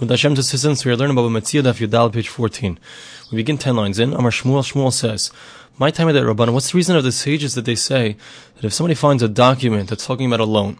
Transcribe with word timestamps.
With 0.00 0.10
Hashem 0.10 0.32
assistance, 0.32 0.84
we 0.84 0.90
are 0.90 0.96
learning 0.96 1.16
about 1.16 1.30
Metzia 1.30 1.62
Daf 1.62 1.78
Yudal, 1.78 2.12
page 2.12 2.28
14. 2.28 2.80
We 3.30 3.36
begin 3.36 3.56
10 3.56 3.76
lines 3.76 4.00
in. 4.00 4.12
Amar 4.12 4.32
Shmuel, 4.32 4.64
Shmuel 4.68 4.92
says, 4.92 5.30
My 5.78 5.92
time 5.92 6.08
at 6.08 6.16
Rabban. 6.16 6.52
what's 6.52 6.72
the 6.72 6.76
reason 6.76 6.96
of 6.96 7.04
the 7.04 7.12
sages 7.12 7.54
that 7.54 7.64
they 7.64 7.76
say 7.76 8.16
that 8.56 8.64
if 8.64 8.72
somebody 8.72 8.96
finds 8.96 9.22
a 9.22 9.28
document 9.28 9.90
that's 9.90 10.04
talking 10.04 10.26
about 10.26 10.40
a 10.40 10.44
loan, 10.44 10.78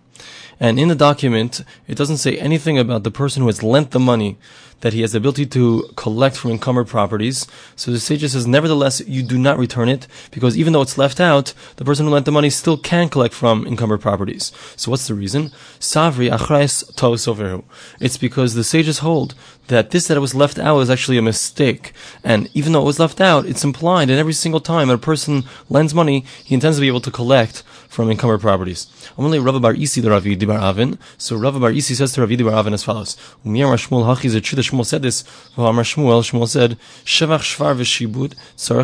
and 0.61 0.79
in 0.79 0.88
the 0.88 0.95
document, 0.95 1.62
it 1.88 1.96
doesn't 1.96 2.18
say 2.18 2.38
anything 2.38 2.79
about 2.79 3.03
the 3.03 3.11
person 3.11 3.43
who 3.43 3.48
has 3.48 3.62
lent 3.62 3.90
the 3.90 4.00
money 4.00 4.38
that 4.80 4.93
he 4.93 5.00
has 5.00 5.12
the 5.12 5.18
ability 5.18 5.46
to 5.46 5.89
collect 5.96 6.36
from 6.36 6.50
encumbered 6.50 6.86
properties. 6.86 7.46
So 7.75 7.90
the 7.90 7.98
sage 7.98 8.21
says, 8.21 8.46
nevertheless, 8.46 9.00
you 9.07 9.22
do 9.22 9.39
not 9.39 9.58
return 9.58 9.89
it 9.89 10.07
because 10.30 10.58
even 10.58 10.75
though 10.75 10.82
it's 10.82 10.98
left 10.98 11.21
out, 11.21 11.54
the 11.77 11.86
person 11.86 12.04
who 12.04 12.12
lent 12.12 12.27
the 12.27 12.32
money 12.32 12.50
still 12.50 12.77
can 12.77 13.08
collect 13.08 13.32
from 13.32 13.66
encumbered 13.66 14.03
properties. 14.03 14.53
So 14.77 14.90
what's 14.90 15.08
the 15.08 15.14
reason? 15.14 15.50
Savri 15.80 16.31
achrais 16.31 16.85
tosoveru. 16.96 17.64
It's 17.99 18.18
because 18.18 18.53
the 18.53 18.62
sages 18.62 18.99
hold 18.99 19.35
that 19.68 19.90
this 19.90 20.08
that 20.08 20.21
was 20.21 20.35
left 20.35 20.58
out 20.58 20.81
is 20.81 20.90
actually 20.90 21.17
a 21.17 21.22
mistake. 21.22 21.93
And 22.22 22.50
even 22.53 22.72
though 22.72 22.82
it 22.82 22.86
was 22.93 23.00
left 23.00 23.22
out, 23.22 23.46
it's 23.46 23.64
implied 23.64 24.08
that 24.08 24.18
every 24.18 24.35
single 24.35 24.61
time 24.61 24.90
a 24.90 24.99
person 24.99 25.44
lends 25.71 25.94
money, 25.94 26.26
he 26.44 26.54
intends 26.54 26.76
to 26.76 26.82
be 26.82 26.89
able 26.89 27.00
to 27.00 27.11
collect 27.11 27.62
from 27.89 28.11
encumbered 28.11 28.43
properties. 28.43 28.86
Only 29.17 29.39
Rav 29.39 29.62
Bar 29.62 29.75
Isi 29.75 30.03
the 30.04 30.11
Ravi 30.11 30.36
Bar 30.36 30.58
Avin. 30.58 30.99
So 31.18 31.36
Rav 31.36 31.61
Bar 31.61 31.71
Isi 31.71 31.94
says 31.94 32.12
to 32.12 32.25
Rav 32.25 32.39
Bar 32.39 32.55
Avin 32.55 32.75
as 32.75 32.84
follows: 32.84 33.17
Umiyar 33.44 33.75
Shmuel 33.77 34.05
Hachi 34.05 34.27
is 34.27 34.34
that 34.34 34.44
Shmuel 34.44 34.86
said 34.86 35.03
this. 35.03 35.25
Amar 35.56 35.83
Shmuel 35.83 36.48
said 36.48 36.78
Shevach 37.05 37.41
Shvar 37.41 37.75
v'Shibud 37.75 38.34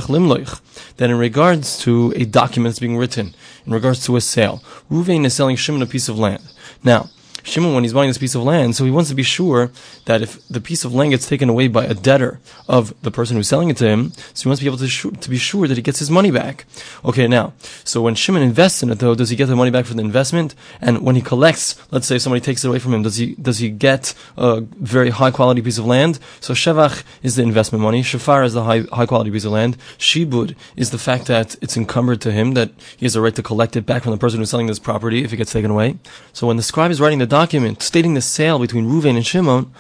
Limloich. 0.07 0.61
That 0.97 1.11
in 1.11 1.19
regards 1.19 1.79
to 1.81 2.13
a 2.17 2.25
document 2.25 2.73
that's 2.73 2.81
being 2.81 2.97
written, 2.97 3.35
in 3.67 3.73
regards 3.73 4.05
to 4.07 4.17
a 4.17 4.21
sale, 4.21 4.63
Ruvain 4.91 5.25
is 5.25 5.35
selling 5.35 5.57
Shimon 5.57 5.83
a 5.83 5.87
piece 5.87 6.09
of 6.09 6.19
land. 6.19 6.43
Now 6.83 7.11
Shimon, 7.43 7.75
when 7.75 7.85
he's 7.85 7.93
buying 7.93 8.09
this 8.09 8.19
piece 8.19 8.35
of 8.35 8.43
land, 8.43 8.77
so 8.77 8.85
he 8.85 8.91
wants 8.91 9.11
to 9.11 9.17
be 9.17 9.23
sure 9.23 9.71
that 10.05 10.23
if 10.23 10.47
the 10.49 10.61
piece 10.61 10.85
of 10.85 10.95
land 10.95 11.11
gets 11.11 11.29
taken 11.29 11.49
away 11.49 11.69
by 11.69 11.85
a 11.85 11.95
debtor 11.95 12.41
of 12.69 12.95
the 13.03 13.11
person 13.11 13.37
who's 13.37 13.49
selling 13.49 13.71
it 13.71 13.77
to 13.79 13.89
him, 13.89 14.13
so 14.35 14.43
he 14.43 14.49
wants 14.49 14.61
to 14.61 14.65
be 14.65 14.69
able 14.69 14.79
to, 14.79 14.89
sh- 14.89 15.07
to 15.21 15.31
be 15.31 15.39
sure 15.39 15.67
that 15.67 15.77
he 15.77 15.83
gets 15.83 15.99
his 15.99 16.11
money 16.11 16.31
back. 16.31 16.65
Okay, 17.05 17.27
now, 17.27 17.53
so 17.85 18.03
when 18.03 18.15
Shimon 18.15 18.43
invests 18.43 18.83
in 18.83 18.91
it, 18.91 18.99
though, 18.99 19.15
does 19.15 19.31
he 19.31 19.37
get 19.37 19.47
the 19.47 19.57
money 19.57 19.71
back 19.71 19.87
for 19.87 19.95
the 19.95 20.03
investment? 20.03 20.55
And 20.81 21.03
when 21.03 21.17
he 21.17 21.23
collects, 21.23 21.81
let's 21.91 22.07
say 22.07 22.19
somebody 22.19 22.41
takes 22.41 22.65
it 22.65 22.69
away 22.69 22.79
from 22.79 22.95
him, 22.95 23.03
does 23.03 23.17
he 23.17 23.35
does 23.35 23.59
he 23.59 23.71
get 23.71 24.15
a 24.37 24.61
very 24.61 25.11
high 25.11 25.31
quality 25.31 25.63
piece 25.63 25.79
of 25.79 25.87
land? 25.87 26.19
So 26.41 26.55
Shevach 26.55 27.03
is 27.23 27.37
the 27.37 27.43
investment 27.43 27.83
money, 27.83 28.03
Shafar 28.03 28.45
is 28.45 28.55
the 28.55 28.65
high 28.65 28.83
high 28.93 29.07
quality 29.07 29.31
piece 29.31 29.45
of 29.45 29.53
land, 29.53 29.77
Shibud 29.99 30.55
is 30.77 30.91
the 30.91 30.99
fact 30.99 31.27
that 31.27 31.57
it's 31.61 31.77
encumbered 31.77 32.21
to 32.23 32.33
him, 32.33 32.55
that 32.55 32.71
he 32.97 33.07
has 33.07 33.17
a 33.17 33.21
right 33.21 33.35
to 33.35 33.43
collect 33.43 33.77
it 33.77 33.87
back 33.87 34.03
from 34.03 34.13
the 34.13 34.19
person 34.19 34.41
who's 34.41 34.51
selling 34.51 34.67
this 34.67 34.79
property 34.79 35.25
if 35.25 35.33
it 35.33 35.37
gets 35.37 35.53
taken 35.53 35.71
away. 35.71 35.99
So 36.33 36.47
when 36.47 36.57
the 36.57 36.63
scribe 36.63 36.91
is 36.91 37.01
writing 37.01 37.19
the 37.19 37.27
document 37.31 37.83
stating 37.83 38.13
the 38.13 38.21
sale 38.21 38.59
between 38.59 38.91
Ruvain 38.91 39.17
and 39.17 39.27
Shimon, 39.27 39.73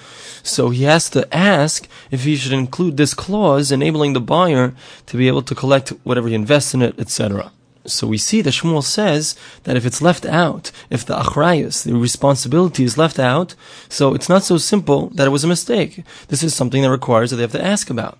so 0.42 0.70
he 0.70 0.84
has 0.84 1.10
to 1.10 1.28
ask 1.34 1.86
if 2.10 2.24
he 2.24 2.36
should 2.36 2.52
include 2.52 2.96
this 2.96 3.12
clause 3.12 3.70
enabling 3.70 4.14
the 4.14 4.20
buyer 4.20 4.72
to 5.06 5.16
be 5.18 5.28
able 5.28 5.42
to 5.42 5.54
collect 5.54 5.90
whatever 6.02 6.28
he 6.28 6.34
invests 6.34 6.72
in 6.72 6.80
it, 6.80 6.98
etc. 6.98 7.52
So 7.86 8.06
we 8.06 8.18
see 8.18 8.42
that 8.42 8.50
Shmuel 8.50 8.82
says 8.82 9.36
that 9.64 9.76
if 9.76 9.86
it's 9.86 10.02
left 10.02 10.26
out, 10.26 10.70
if 10.90 11.04
the 11.06 11.16
achrayas, 11.16 11.84
the 11.84 11.94
responsibility 11.94 12.84
is 12.84 12.98
left 12.98 13.18
out, 13.18 13.54
so 13.88 14.14
it's 14.14 14.28
not 14.28 14.42
so 14.42 14.58
simple 14.58 15.08
that 15.14 15.26
it 15.26 15.30
was 15.30 15.44
a 15.44 15.48
mistake. 15.48 16.04
This 16.28 16.42
is 16.42 16.54
something 16.54 16.82
that 16.82 16.90
requires 16.90 17.30
that 17.30 17.36
they 17.36 17.42
have 17.42 17.52
to 17.52 17.64
ask 17.64 17.88
about. 17.88 18.18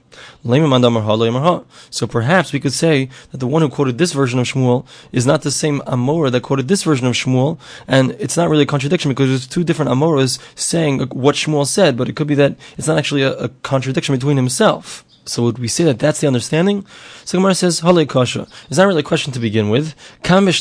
So 1.91 2.07
perhaps 2.07 2.53
we 2.53 2.61
could 2.61 2.73
say 2.73 3.11
that 3.31 3.39
the 3.39 3.47
one 3.47 3.61
who 3.63 3.69
quoted 3.69 3.99
this 3.99 4.13
version 4.13 4.39
of 4.39 4.47
Shmuel 4.47 4.87
is 5.13 5.27
not 5.27 5.43
the 5.43 5.51
same 5.51 5.81
Amora 5.83 6.33
that 6.33 6.43
quoted 6.43 6.69
this 6.69 6.83
version 6.83 7.07
of 7.07 7.13
Shmuel, 7.15 7.59
and 7.87 8.13
it's 8.13 8.37
not 8.37 8.49
really 8.49 8.63
a 8.63 8.67
contradiction 8.67 9.11
because 9.11 9.29
there's 9.29 9.47
two 9.47 9.65
different 9.65 9.91
Amoras 9.91 10.39
saying 10.59 11.01
what 11.09 11.35
Shmuel 11.35 11.67
said, 11.67 11.99
but 11.99 12.09
it 12.09 12.17
could 12.17 12.27
be 12.27 12.35
that 12.37 12.57
it's 12.79 12.89
not 12.89 12.97
actually 12.99 13.23
a, 13.23 13.35
a 13.35 13.49
contradiction 13.63 14.15
between 14.15 14.39
himself. 14.39 15.05
So 15.27 15.43
would 15.45 15.59
we 15.59 15.69
say 15.69 15.85
that 15.85 15.99
that's 15.99 16.21
the 16.21 16.27
understanding? 16.27 16.85
So 17.25 17.39
Gemara 17.39 17.55
says, 17.55 17.81
Hale 17.81 18.05
Kasha. 18.07 18.49
It's 18.69 18.79
not 18.79 18.87
really 18.87 19.01
a 19.01 19.05
question 19.05 19.33
to 19.33 19.39
begin 19.39 19.69
with. 19.69 19.95
We 20.23 20.29
can 20.29 20.53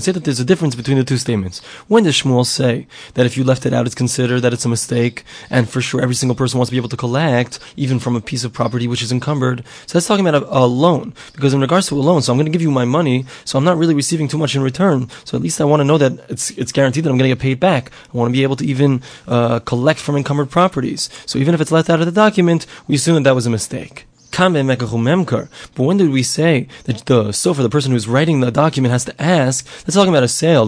say 0.00 0.12
that 0.12 0.22
there's 0.24 0.38
a 0.38 0.44
difference 0.44 0.74
between 0.74 0.98
the 0.98 1.04
two 1.04 1.16
statements. 1.16 1.60
When 1.88 2.04
does 2.04 2.14
Shmuel 2.14 2.46
say 2.46 2.86
that 3.14 3.26
if 3.26 3.36
you 3.36 3.42
left 3.42 3.66
it 3.66 3.72
out, 3.72 3.86
it's 3.86 3.94
considered 3.94 4.40
that 4.42 4.52
it's 4.52 4.64
a 4.64 4.68
mistake, 4.68 5.24
and 5.50 5.68
for 5.68 5.80
sure 5.80 6.00
every 6.00 6.14
single 6.14 6.36
person 6.36 6.58
wants 6.58 6.68
to 6.68 6.72
be 6.72 6.76
able 6.76 6.88
to 6.90 6.96
collect, 6.96 7.58
even 7.76 7.98
from 7.98 8.14
a 8.14 8.20
piece 8.20 8.44
of 8.44 8.52
property 8.52 8.86
which 8.86 9.02
is 9.02 9.10
encumbered? 9.10 9.64
So 9.86 9.94
that's 9.94 10.06
talking 10.06 10.26
about 10.26 10.42
a, 10.42 10.58
a 10.58 10.66
loan. 10.66 11.14
Because 11.32 11.54
in 11.54 11.60
regards 11.60 11.88
to 11.88 11.96
a 11.96 12.02
loan, 12.02 12.22
so 12.22 12.32
I'm 12.32 12.38
going 12.38 12.46
to 12.46 12.52
give 12.52 12.62
you 12.62 12.70
my 12.70 12.84
money, 12.84 13.24
so 13.44 13.58
I'm 13.58 13.64
not 13.64 13.78
really 13.78 13.94
receiving 13.94 14.28
too 14.28 14.38
much 14.38 14.54
in 14.54 14.62
return. 14.62 15.08
So 15.24 15.36
at 15.36 15.42
least 15.42 15.60
I 15.60 15.64
want 15.64 15.80
to 15.80 15.84
know 15.84 15.98
that 15.98 16.12
it's, 16.28 16.50
it's 16.50 16.72
guaranteed 16.72 17.04
that 17.04 17.10
I'm 17.10 17.18
going 17.18 17.30
to 17.30 17.34
get 17.34 17.42
paid 17.42 17.58
back. 17.58 17.90
I 18.12 18.16
want 18.16 18.28
to 18.28 18.32
be 18.32 18.42
able 18.42 18.56
to 18.56 18.64
even 18.64 19.02
uh, 19.26 19.58
collect 19.60 19.98
from 19.98 20.16
encumbered 20.16 20.50
properties. 20.50 21.08
So 21.26 21.38
even 21.38 21.54
if 21.54 21.60
it's 21.60 21.72
left 21.72 21.90
out 21.90 22.00
of 22.00 22.06
the 22.06 22.12
document, 22.12 22.57
we 22.86 22.94
assume 22.94 23.14
that 23.16 23.24
that 23.24 23.34
was 23.34 23.46
a 23.46 23.50
mistake. 23.50 24.06
But 24.30 25.82
when 25.82 25.96
did 25.96 26.10
we 26.10 26.22
say 26.22 26.68
that 26.84 27.06
the 27.06 27.32
so 27.32 27.54
for 27.54 27.62
the 27.62 27.68
person 27.68 27.92
who's 27.92 28.06
writing 28.06 28.40
the 28.40 28.50
document 28.52 28.92
has 28.92 29.04
to 29.06 29.20
ask? 29.20 29.66
That's 29.84 29.96
talking 29.96 30.12
about 30.12 30.22
a 30.22 30.28
sale. 30.28 30.66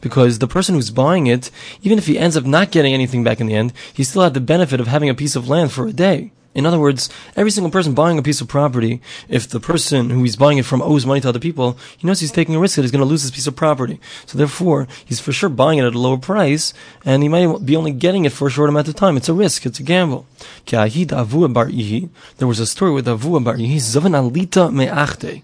Because 0.00 0.38
the 0.38 0.48
person 0.48 0.74
who's 0.74 0.90
buying 0.90 1.26
it, 1.26 1.50
even 1.82 1.98
if 1.98 2.06
he 2.06 2.18
ends 2.18 2.36
up 2.36 2.44
not 2.44 2.72
getting 2.72 2.94
anything 2.94 3.22
back 3.22 3.40
in 3.40 3.46
the 3.46 3.54
end, 3.54 3.72
he 3.92 4.02
still 4.02 4.22
had 4.22 4.34
the 4.34 4.40
benefit 4.40 4.80
of 4.80 4.88
having 4.88 5.08
a 5.08 5.14
piece 5.14 5.36
of 5.36 5.48
land 5.48 5.70
for 5.70 5.86
a 5.86 5.92
day. 5.92 6.32
In 6.54 6.66
other 6.66 6.78
words, 6.78 7.08
every 7.36 7.50
single 7.50 7.70
person 7.70 7.94
buying 7.94 8.18
a 8.18 8.22
piece 8.22 8.40
of 8.40 8.48
property, 8.48 9.00
if 9.28 9.48
the 9.48 9.60
person 9.60 10.10
who 10.10 10.22
he's 10.22 10.34
buying 10.36 10.58
it 10.58 10.64
from 10.64 10.82
owes 10.82 11.06
money 11.06 11.20
to 11.20 11.28
other 11.28 11.38
people, 11.38 11.78
he 11.96 12.06
knows 12.06 12.20
he's 12.20 12.32
taking 12.32 12.54
a 12.54 12.58
risk 12.58 12.76
that 12.76 12.82
he's 12.82 12.90
going 12.90 13.04
to 13.04 13.08
lose 13.08 13.22
this 13.22 13.30
piece 13.30 13.46
of 13.46 13.54
property. 13.54 14.00
So 14.26 14.38
therefore, 14.38 14.88
he's 15.04 15.20
for 15.20 15.32
sure 15.32 15.50
buying 15.50 15.78
it 15.78 15.84
at 15.84 15.94
a 15.94 15.98
lower 15.98 16.18
price, 16.18 16.74
and 17.04 17.22
he 17.22 17.28
might 17.28 17.64
be 17.64 17.76
only 17.76 17.92
getting 17.92 18.24
it 18.24 18.32
for 18.32 18.48
a 18.48 18.50
short 18.50 18.70
amount 18.70 18.88
of 18.88 18.96
time. 18.96 19.16
It's 19.16 19.28
a 19.28 19.34
risk. 19.34 19.66
It's 19.66 19.78
a 19.78 19.82
gamble. 19.82 20.26
There 20.66 20.80
was 20.80 22.60
a 22.60 22.66
story 22.66 22.92
with 22.92 23.06
Avua 23.06 23.44
Bar 23.44 23.56
Alita 23.56 24.72
Me'achte 24.72 25.42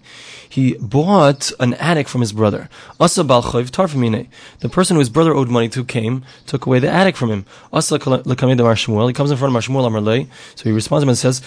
he 0.55 0.75
bought 0.79 1.51
an 1.59 1.73
attic 1.73 2.07
from 2.07 2.21
his 2.21 2.31
brother. 2.31 2.69
Asa. 2.97 3.23
The 3.23 4.69
person 4.71 4.95
whose 4.95 5.09
brother 5.09 5.33
owed 5.33 5.49
money 5.49 5.67
to 5.67 5.83
came, 5.83 6.23
took 6.45 6.65
away 6.65 6.79
the 6.79 6.89
attic 6.89 7.17
from 7.17 7.29
him. 7.29 7.45
Asa. 7.73 7.97
He 7.97 7.99
comes 7.99 8.21
in 8.23 9.37
front 9.37 9.53
of 9.53 9.65
Shmuel 9.65 9.85
Amarle. 9.85 10.27
So 10.55 10.63
he 10.63 10.71
responds 10.71 10.94
to 11.03 11.09
him 11.09 11.15
says, 11.15 11.41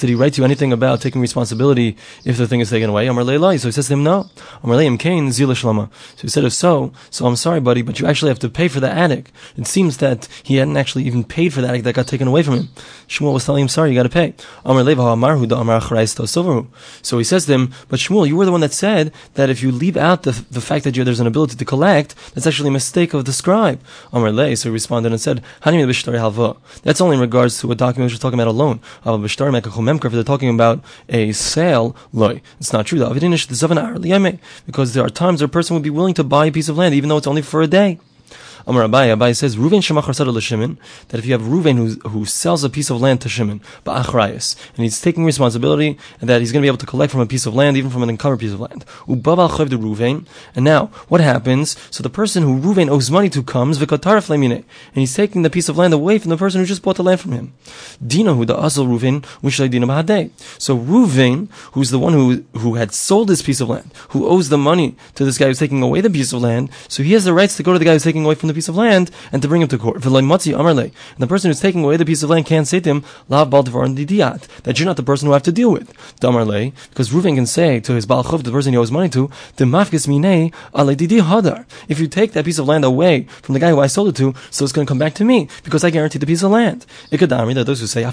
Did 0.00 0.08
he 0.08 0.14
write 0.14 0.34
to 0.34 0.40
you 0.40 0.44
anything 0.44 0.72
about 0.72 1.00
taking 1.00 1.20
responsibility 1.20 1.96
if 2.24 2.36
the 2.36 2.46
thing 2.46 2.60
is 2.60 2.70
taken 2.70 2.90
away? 2.90 3.06
So 3.06 3.68
he 3.68 3.72
says 3.72 3.86
to 3.88 3.92
him, 3.94 4.02
No. 4.02 4.30
So 4.62 6.22
he 6.22 6.28
said, 6.28 6.44
If 6.44 6.52
so, 6.52 6.92
so 7.10 7.26
I'm 7.26 7.36
sorry, 7.36 7.60
buddy, 7.60 7.82
but 7.82 8.00
you 8.00 8.06
actually 8.06 8.30
have 8.30 8.38
to 8.40 8.48
pay 8.48 8.68
for 8.68 8.80
the 8.80 8.90
attic. 8.90 9.30
It 9.56 9.66
seems 9.66 9.98
that 9.98 10.28
he 10.42 10.56
hadn't 10.56 10.76
actually 10.76 11.04
even 11.04 11.24
paid 11.24 11.52
for 11.52 11.60
the 11.60 11.68
attic 11.68 11.84
that 11.84 11.94
got 11.94 12.06
taken 12.06 12.28
away 12.28 12.42
from 12.42 12.54
him. 12.54 12.68
Shmuel 13.08 13.34
was 13.34 13.44
telling 13.44 13.62
him, 13.62 13.68
Sorry, 13.68 13.90
you 13.90 13.96
got 13.96 14.04
to 14.04 14.08
pay. 14.08 14.34
So 17.02 17.18
he 17.18 17.24
says 17.24 17.46
to 17.46 17.52
him, 17.52 17.72
But 17.88 18.00
Shmuel, 18.00 18.28
you 18.28 18.36
were 18.36 18.44
the 18.44 18.52
one 18.52 18.60
that 18.60 18.72
said 18.72 19.12
that 19.34 19.50
if 19.50 19.62
you 19.62 19.70
leave 19.72 19.96
out 19.96 20.22
the, 20.22 20.32
the 20.50 20.60
fact 20.60 20.84
that 20.84 20.94
there's 20.94 21.20
an 21.20 21.26
ability 21.26 21.56
to 21.56 21.64
collect, 21.64 22.14
that's 22.34 22.46
actually 22.46 22.68
a 22.68 22.72
mistake 22.72 23.14
of 23.14 23.24
the 23.24 23.32
scribe. 23.32 23.80
So 24.12 24.68
he 24.68 24.68
responded 24.70 25.12
and 25.12 25.20
said, 25.20 25.42
That's 25.62 27.00
only 27.00 27.14
in 27.14 27.20
regards 27.20 27.60
to 27.60 27.72
a 27.72 27.74
document 27.74 28.08
which 28.08 28.14
is 28.14 28.20
talking 28.20 28.39
about 28.40 28.50
a 28.50 28.52
loan. 28.52 28.80
If 29.04 30.12
they're 30.12 30.24
talking 30.24 30.48
about 30.48 30.82
a 31.08 31.32
sale, 31.32 31.94
loy. 32.12 32.40
It's 32.58 32.72
not 32.72 32.86
true. 32.86 32.98
Because 34.66 34.94
there 34.94 35.04
are 35.04 35.10
times 35.10 35.40
where 35.40 35.46
a 35.46 35.48
person 35.48 35.74
would 35.74 35.82
be 35.82 35.90
willing 35.90 36.14
to 36.14 36.24
buy 36.24 36.46
a 36.46 36.52
piece 36.52 36.68
of 36.68 36.78
land 36.78 36.94
even 36.94 37.08
though 37.08 37.18
it's 37.18 37.26
only 37.26 37.42
for 37.42 37.62
a 37.62 37.66
day. 37.66 37.98
Amar 38.66 38.84
Abai, 38.84 39.16
Abai 39.16 39.36
says, 39.36 39.56
Ruven 39.56 39.80
Shemachar 39.80 40.14
Sada 40.14 40.38
Shimon, 40.40 40.78
that 41.08 41.18
if 41.18 41.26
you 41.26 41.32
have 41.32 41.42
Ruven 41.42 41.76
who, 41.76 42.08
who 42.08 42.24
sells 42.24 42.64
a 42.64 42.70
piece 42.70 42.90
of 42.90 43.00
land 43.00 43.20
to 43.22 43.28
Shimon, 43.28 43.60
Ba'achrayas, 43.84 44.56
and 44.76 44.84
he's 44.84 45.00
taking 45.00 45.24
responsibility, 45.24 45.98
and 46.20 46.28
that 46.28 46.40
he's 46.40 46.52
going 46.52 46.60
to 46.62 46.64
be 46.64 46.68
able 46.68 46.78
to 46.78 46.86
collect 46.86 47.12
from 47.12 47.20
a 47.20 47.26
piece 47.26 47.46
of 47.46 47.54
land, 47.54 47.76
even 47.76 47.90
from 47.90 48.02
an 48.02 48.10
encumbered 48.10 48.40
piece 48.40 48.52
of 48.52 48.60
land. 48.60 48.84
Ubabal 49.06 49.50
Chav 49.50 49.68
de 49.68 49.76
Ruven, 49.76 50.26
and 50.54 50.64
now, 50.64 50.86
what 51.08 51.20
happens? 51.20 51.76
So 51.90 52.02
the 52.02 52.10
person 52.10 52.42
who 52.42 52.60
Ruven 52.60 52.88
owes 52.88 53.10
money 53.10 53.28
to 53.30 53.42
comes, 53.42 53.78
Vikatar 53.78 54.24
Flamine, 54.24 54.52
and 54.52 54.64
he's 54.94 55.14
taking 55.14 55.42
the 55.42 55.50
piece 55.50 55.68
of 55.68 55.78
land 55.78 55.94
away 55.94 56.18
from 56.18 56.30
the 56.30 56.36
person 56.36 56.60
who 56.60 56.66
just 56.66 56.82
bought 56.82 56.96
the 56.96 57.02
land 57.02 57.20
from 57.20 57.32
him. 57.32 57.52
Dina 58.06 58.34
who 58.34 58.44
the 58.44 58.54
Asal 58.54 58.86
Ruven, 58.86 59.22
Mishlai 59.42 59.70
Dina 59.70 59.86
Bahadeh. 59.86 60.30
So 60.58 60.76
Ruven, 60.76 61.48
who's 61.72 61.90
the 61.90 61.98
one 61.98 62.12
who, 62.12 62.44
who 62.58 62.74
had 62.74 62.92
sold 62.92 63.28
this 63.28 63.42
piece 63.42 63.60
of 63.60 63.68
land, 63.68 63.90
who 64.10 64.26
owes 64.26 64.48
the 64.48 64.58
money 64.58 64.96
to 65.14 65.24
this 65.24 65.38
guy 65.38 65.46
who's 65.46 65.58
taking 65.58 65.82
away 65.82 66.00
the 66.00 66.10
piece 66.10 66.32
of 66.32 66.42
land, 66.42 66.70
so 66.88 67.02
he 67.02 67.12
has 67.12 67.24
the 67.24 67.32
rights 67.32 67.56
to 67.56 67.62
go 67.62 67.72
to 67.72 67.78
the 67.78 67.84
guy 67.84 67.92
who's 67.92 68.04
taking 68.04 68.24
away 68.24 68.34
from 68.34 68.49
the 68.50 68.54
piece 68.54 68.68
of 68.68 68.76
land 68.76 69.10
and 69.32 69.40
to 69.40 69.48
bring 69.48 69.62
him 69.62 69.68
to 69.68 69.78
court. 69.78 70.04
And 70.04 70.12
the 70.12 71.26
person 71.26 71.48
who's 71.48 71.60
taking 71.60 71.84
away 71.84 71.96
the 71.96 72.04
piece 72.04 72.22
of 72.22 72.30
land 72.30 72.46
can't 72.46 72.66
say 72.66 72.80
to 72.80 72.90
him, 72.90 73.04
that 73.28 74.74
you're 74.78 74.86
not 74.86 74.96
the 74.96 75.02
person 75.02 75.26
who 75.26 75.32
I 75.32 75.36
have 75.36 75.42
to 75.44 75.52
deal 75.52 75.70
with. 75.72 75.92
Because 76.20 77.10
Reuven 77.10 77.36
can 77.36 77.46
say 77.46 77.80
to 77.80 77.94
his 77.94 78.06
Balchov, 78.06 78.42
the 78.42 78.50
person 78.50 78.72
he 78.72 78.78
owes 78.78 78.90
money 78.90 79.08
to, 79.10 79.30
if 81.88 82.00
you 82.00 82.06
take 82.08 82.32
that 82.32 82.44
piece 82.44 82.58
of 82.58 82.66
land 82.66 82.84
away 82.84 83.22
from 83.42 83.52
the 83.54 83.60
guy 83.60 83.70
who 83.70 83.80
I 83.80 83.86
sold 83.86 84.08
it 84.08 84.16
to, 84.16 84.34
so 84.50 84.64
it's 84.64 84.72
going 84.72 84.86
to 84.86 84.90
come 84.90 84.98
back 84.98 85.14
to 85.14 85.24
me, 85.24 85.48
because 85.64 85.84
I 85.84 85.90
guaranteed 85.90 86.22
the 86.22 86.26
piece 86.26 86.42
of 86.42 86.50
land. 86.50 86.86
Ikadami, 87.10 87.54
that 87.54 87.64
those 87.66 87.80
who 87.80 87.86
say, 87.86 88.04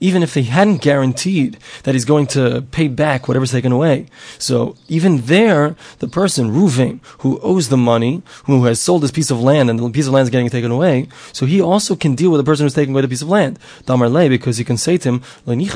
even 0.00 0.22
if 0.22 0.34
they 0.34 0.42
hadn't 0.42 0.82
guaranteed 0.82 1.58
that 1.84 1.94
he's 1.94 2.04
going 2.04 2.26
to 2.26 2.62
pay 2.70 2.88
back 2.88 3.28
whatever's 3.28 3.52
taken 3.52 3.72
away. 3.72 4.06
So 4.38 4.76
even 4.88 5.22
there, 5.22 5.76
the 5.98 6.08
person, 6.08 6.50
Reuven, 6.50 7.00
who 7.18 7.38
owes 7.40 7.68
the 7.68 7.76
money, 7.76 8.22
who 8.44 8.63
has 8.66 8.80
sold 8.80 9.02
this 9.02 9.10
piece 9.10 9.30
of 9.30 9.40
land 9.40 9.70
and 9.70 9.78
the 9.78 9.90
piece 9.90 10.06
of 10.06 10.12
land 10.12 10.24
is 10.24 10.30
getting 10.30 10.50
taken 10.50 10.70
away, 10.70 11.08
so 11.32 11.46
he 11.46 11.60
also 11.60 11.96
can 11.96 12.14
deal 12.14 12.30
with 12.30 12.38
the 12.38 12.44
person 12.44 12.64
who's 12.64 12.74
taking 12.74 12.94
away 12.94 13.02
the 13.02 13.08
piece 13.08 13.22
of 13.22 13.28
land. 13.28 13.58
Because 13.86 14.56
he 14.56 14.64
can 14.64 14.76
say 14.76 14.98
to 14.98 15.08
him, 15.08 15.22
he 15.46 15.66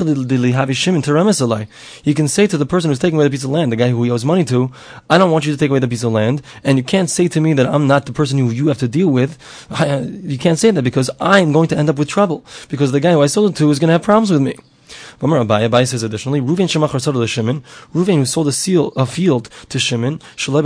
can 2.13 2.27
say 2.27 2.47
to 2.47 2.57
the 2.57 2.65
person 2.65 2.89
who's 2.89 2.99
taking 2.99 3.17
away 3.17 3.25
the 3.25 3.31
piece 3.31 3.43
of 3.43 3.49
land, 3.49 3.71
the 3.71 3.75
guy 3.75 3.89
who 3.89 4.03
he 4.03 4.11
owes 4.11 4.25
money 4.25 4.45
to, 4.45 4.71
I 5.09 5.17
don't 5.17 5.31
want 5.31 5.45
you 5.45 5.51
to 5.51 5.57
take 5.57 5.69
away 5.69 5.79
the 5.79 5.87
piece 5.87 6.03
of 6.03 6.11
land, 6.11 6.41
and 6.63 6.77
you 6.77 6.83
can't 6.83 7.09
say 7.09 7.27
to 7.27 7.39
me 7.41 7.53
that 7.53 7.67
I'm 7.67 7.87
not 7.87 8.05
the 8.05 8.13
person 8.13 8.37
who 8.37 8.49
you 8.51 8.67
have 8.67 8.79
to 8.79 8.87
deal 8.87 9.09
with. 9.09 9.37
Uh, 9.69 10.05
you 10.05 10.37
can't 10.37 10.59
say 10.59 10.71
that 10.71 10.83
because 10.83 11.09
I'm 11.19 11.51
going 11.51 11.67
to 11.69 11.77
end 11.77 11.89
up 11.89 11.97
with 11.97 12.07
trouble 12.07 12.45
because 12.69 12.91
the 12.91 12.99
guy 12.99 13.13
who 13.13 13.21
I 13.21 13.27
sold 13.27 13.51
it 13.51 13.57
to 13.57 13.69
is 13.69 13.79
going 13.79 13.89
to 13.89 13.93
have 13.93 14.03
problems 14.03 14.31
with 14.31 14.41
me. 14.41 14.55
Gomer 15.19 15.43
Abaye 15.43 15.87
says 15.87 16.03
additionally, 16.03 16.41
Ruven 16.41 16.67
Shemachar 16.67 17.01
sold 17.01 17.17
to 17.17 17.27
Shimon, 17.27 17.63
Ruven 17.93 18.15
who 18.15 18.25
sold 18.25 18.47
a, 18.47 18.51
seal, 18.51 18.93
a 18.95 19.05
field 19.05 19.49
to 19.69 19.77
Shimon, 19.77 20.19
Shaleb 20.37 20.65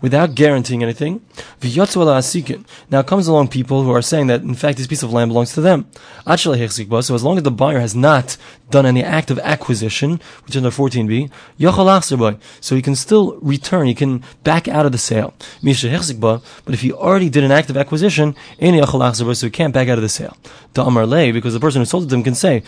without 0.00 0.34
guaranteeing 0.34 0.82
anything, 0.82 1.20
asikin. 1.60 2.64
Now 2.90 3.02
comes 3.02 3.26
along 3.26 3.48
people 3.48 3.82
who 3.82 3.90
are 3.90 4.02
saying 4.02 4.28
that 4.28 4.42
in 4.42 4.54
fact 4.54 4.78
this 4.78 4.86
piece 4.86 5.02
of 5.02 5.12
land 5.12 5.30
belongs 5.30 5.52
to 5.54 5.60
them. 5.60 5.86
So 6.26 7.14
as 7.14 7.24
long 7.24 7.36
as 7.36 7.42
the 7.42 7.50
buyer 7.50 7.80
has 7.80 7.94
not 7.94 8.36
done 8.74 8.86
any 8.86 9.04
act 9.04 9.30
of 9.30 9.38
acquisition, 9.38 10.20
which 10.44 10.56
is 10.56 10.56
under 10.56 10.70
14b, 10.70 11.30
so 12.60 12.74
he 12.74 12.82
can 12.82 12.96
still 12.96 13.38
return, 13.40 13.86
he 13.86 13.94
can 13.94 14.22
back 14.42 14.66
out 14.66 14.84
of 14.84 14.92
the 14.92 14.98
sale. 14.98 15.32
But 15.62 16.74
if 16.76 16.80
he 16.80 16.92
already 16.92 17.30
did 17.30 17.44
an 17.44 17.52
act 17.52 17.70
of 17.70 17.76
acquisition, 17.76 18.34
so 18.58 19.46
he 19.46 19.50
can't 19.50 19.72
back 19.72 19.88
out 19.88 19.98
of 19.98 20.02
the 20.02 20.08
sale. 20.08 20.36
Because 20.74 21.54
the 21.54 21.60
person 21.60 21.80
who 21.82 21.86
sold 21.86 22.04
it 22.04 22.08
to 22.08 22.16
him 22.16 22.24
can 22.24 22.34
say, 22.34 22.64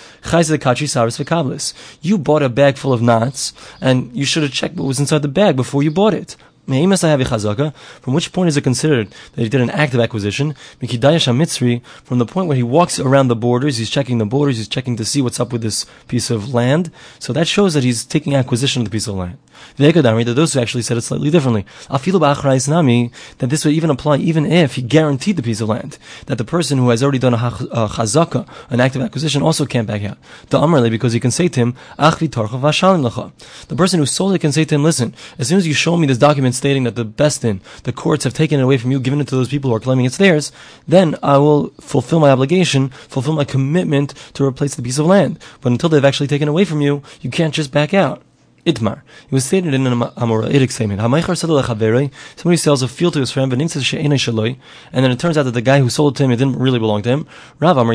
you 2.02 2.18
bought 2.18 2.42
a 2.42 2.48
bag 2.48 2.76
full 2.76 2.92
of 2.92 3.02
knots, 3.02 3.52
and 3.80 4.16
you 4.16 4.24
should 4.24 4.44
have 4.44 4.52
checked 4.52 4.76
what 4.76 4.86
was 4.86 5.00
inside 5.00 5.22
the 5.22 5.28
bag 5.28 5.56
before 5.56 5.82
you 5.82 5.90
bought 5.90 6.14
it. 6.14 6.36
From 6.66 8.14
which 8.14 8.32
point 8.32 8.48
is 8.48 8.56
it 8.56 8.62
considered 8.62 9.14
that 9.34 9.42
he 9.42 9.48
did 9.48 9.60
an 9.60 9.70
act 9.70 9.94
of 9.94 10.00
acquisition? 10.00 10.56
From 10.80 12.18
the 12.18 12.26
point 12.26 12.48
where 12.48 12.56
he 12.56 12.62
walks 12.64 12.98
around 12.98 13.28
the 13.28 13.36
borders, 13.36 13.76
he's 13.76 13.88
checking 13.88 14.18
the 14.18 14.26
borders, 14.26 14.56
he's 14.56 14.66
checking 14.66 14.96
to 14.96 15.04
see 15.04 15.22
what's 15.22 15.38
up 15.38 15.52
with 15.52 15.62
this 15.62 15.86
piece 16.08 16.28
of 16.28 16.52
land. 16.52 16.90
So 17.20 17.32
that 17.32 17.46
shows 17.46 17.74
that 17.74 17.84
he's 17.84 18.04
taking 18.04 18.34
acquisition 18.34 18.82
of 18.82 18.86
the 18.86 18.90
piece 18.90 19.06
of 19.06 19.14
land. 19.14 19.38
That 19.76 20.34
those 20.36 20.52
who 20.52 20.60
actually 20.60 20.82
said 20.82 20.96
it 20.96 21.02
slightly 21.02 21.30
differently. 21.30 21.64
That 21.88 23.46
this 23.48 23.64
would 23.64 23.74
even 23.74 23.90
apply 23.90 24.16
even 24.18 24.44
if 24.44 24.74
he 24.74 24.82
guaranteed 24.82 25.36
the 25.36 25.42
piece 25.42 25.60
of 25.60 25.68
land. 25.68 25.98
That 26.26 26.38
the 26.38 26.44
person 26.44 26.78
who 26.78 26.90
has 26.90 27.02
already 27.02 27.18
done 27.18 27.34
a 27.34 27.38
chazaka, 27.38 28.46
an 28.70 28.80
act 28.80 28.96
of 28.96 29.02
acquisition, 29.02 29.42
also 29.42 29.66
can't 29.66 29.86
back 29.86 30.02
out. 30.02 30.18
The 30.48 30.90
because 30.90 31.12
he 31.12 31.20
can 31.20 31.30
say 31.30 31.48
to 31.48 31.60
him, 31.60 31.76
The 31.96 33.74
person 33.76 34.00
who 34.00 34.06
sold 34.06 34.34
it 34.34 34.40
can 34.40 34.52
say 34.52 34.64
to 34.64 34.74
him, 34.74 34.82
listen, 34.82 35.14
as 35.38 35.48
soon 35.48 35.58
as 35.58 35.66
you 35.66 35.74
show 35.74 35.96
me 35.96 36.06
this 36.06 36.18
document 36.18 36.55
stating 36.56 36.84
that 36.84 36.94
the 36.96 37.04
best 37.04 37.44
in 37.44 37.60
the 37.84 37.92
courts 37.92 38.24
have 38.24 38.34
taken 38.34 38.60
it 38.60 38.62
away 38.62 38.78
from 38.78 38.90
you, 38.90 39.00
given 39.00 39.20
it 39.20 39.28
to 39.28 39.36
those 39.36 39.48
people 39.48 39.70
who 39.70 39.76
are 39.76 39.80
claiming 39.80 40.04
it's 40.04 40.16
theirs, 40.16 40.52
then 40.88 41.16
I 41.22 41.38
will 41.38 41.70
fulfill 41.80 42.20
my 42.20 42.30
obligation, 42.30 42.88
fulfill 42.88 43.34
my 43.34 43.44
commitment 43.44 44.14
to 44.34 44.44
replace 44.44 44.74
the 44.74 44.82
piece 44.82 44.98
of 44.98 45.06
land. 45.06 45.38
But 45.60 45.72
until 45.72 45.88
they've 45.88 46.04
actually 46.04 46.28
taken 46.28 46.48
away 46.48 46.64
from 46.64 46.80
you, 46.80 47.02
you 47.20 47.30
can't 47.30 47.54
just 47.54 47.72
back 47.72 47.94
out. 47.94 48.22
Itmar. 48.66 49.02
It 49.24 49.32
was 49.32 49.44
stated 49.44 49.72
in 49.74 49.86
an 49.86 50.00
Amoraic 50.00 50.72
statement. 50.72 51.00
Somebody 51.00 52.56
sells 52.56 52.82
a 52.82 52.88
field 52.88 53.12
to 53.14 53.20
his 53.20 53.30
friend, 53.30 53.52
and 53.52 53.60
then 53.60 55.10
it 55.10 55.18
turns 55.20 55.38
out 55.38 55.44
that 55.44 55.52
the 55.52 55.62
guy 55.62 55.78
who 55.78 55.88
sold 55.88 56.14
it 56.14 56.16
to 56.18 56.24
him, 56.24 56.32
it 56.32 56.36
didn't 56.36 56.58
really 56.58 56.80
belong 56.80 57.02
to 57.02 57.08
him. 57.10 57.26
Rav 57.60 57.76
Amar 57.76 57.94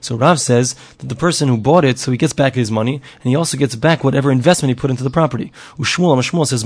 So 0.00 0.16
Rav 0.16 0.40
says 0.40 0.74
that 0.98 1.08
the 1.08 1.16
person 1.16 1.48
who 1.48 1.56
bought 1.56 1.84
it, 1.84 1.98
so 1.98 2.10
he 2.10 2.18
gets 2.18 2.34
back 2.34 2.54
his 2.54 2.70
money, 2.70 2.94
and 3.22 3.30
he 3.30 3.34
also 3.34 3.56
gets 3.56 3.74
back 3.76 4.04
whatever 4.04 4.30
investment 4.30 4.68
he 4.70 4.74
put 4.74 4.90
into 4.90 5.02
the 5.02 5.10
property. 5.10 5.52
Says 5.82 6.62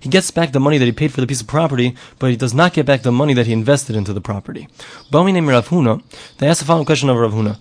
He 0.00 0.08
gets 0.08 0.30
back 0.30 0.52
the 0.52 0.60
money 0.60 0.78
that 0.78 0.84
he 0.86 0.92
paid 0.92 1.12
for 1.12 1.20
the 1.20 1.26
piece 1.26 1.40
of 1.40 1.46
property, 1.46 1.94
but 2.18 2.30
he 2.30 2.36
does 2.36 2.52
not 2.52 2.72
get 2.72 2.84
back 2.84 3.02
the 3.02 3.12
money 3.12 3.34
that 3.34 3.46
he 3.46 3.52
invested 3.52 3.94
into 3.94 4.12
the 4.12 4.20
property. 4.20 4.68
They 5.12 5.18
asked 6.48 6.60
the 6.60 6.66
following 6.66 6.84
question 6.84 7.08
of 7.10 7.16
Rav 7.16 7.32
Huna. 7.32 7.58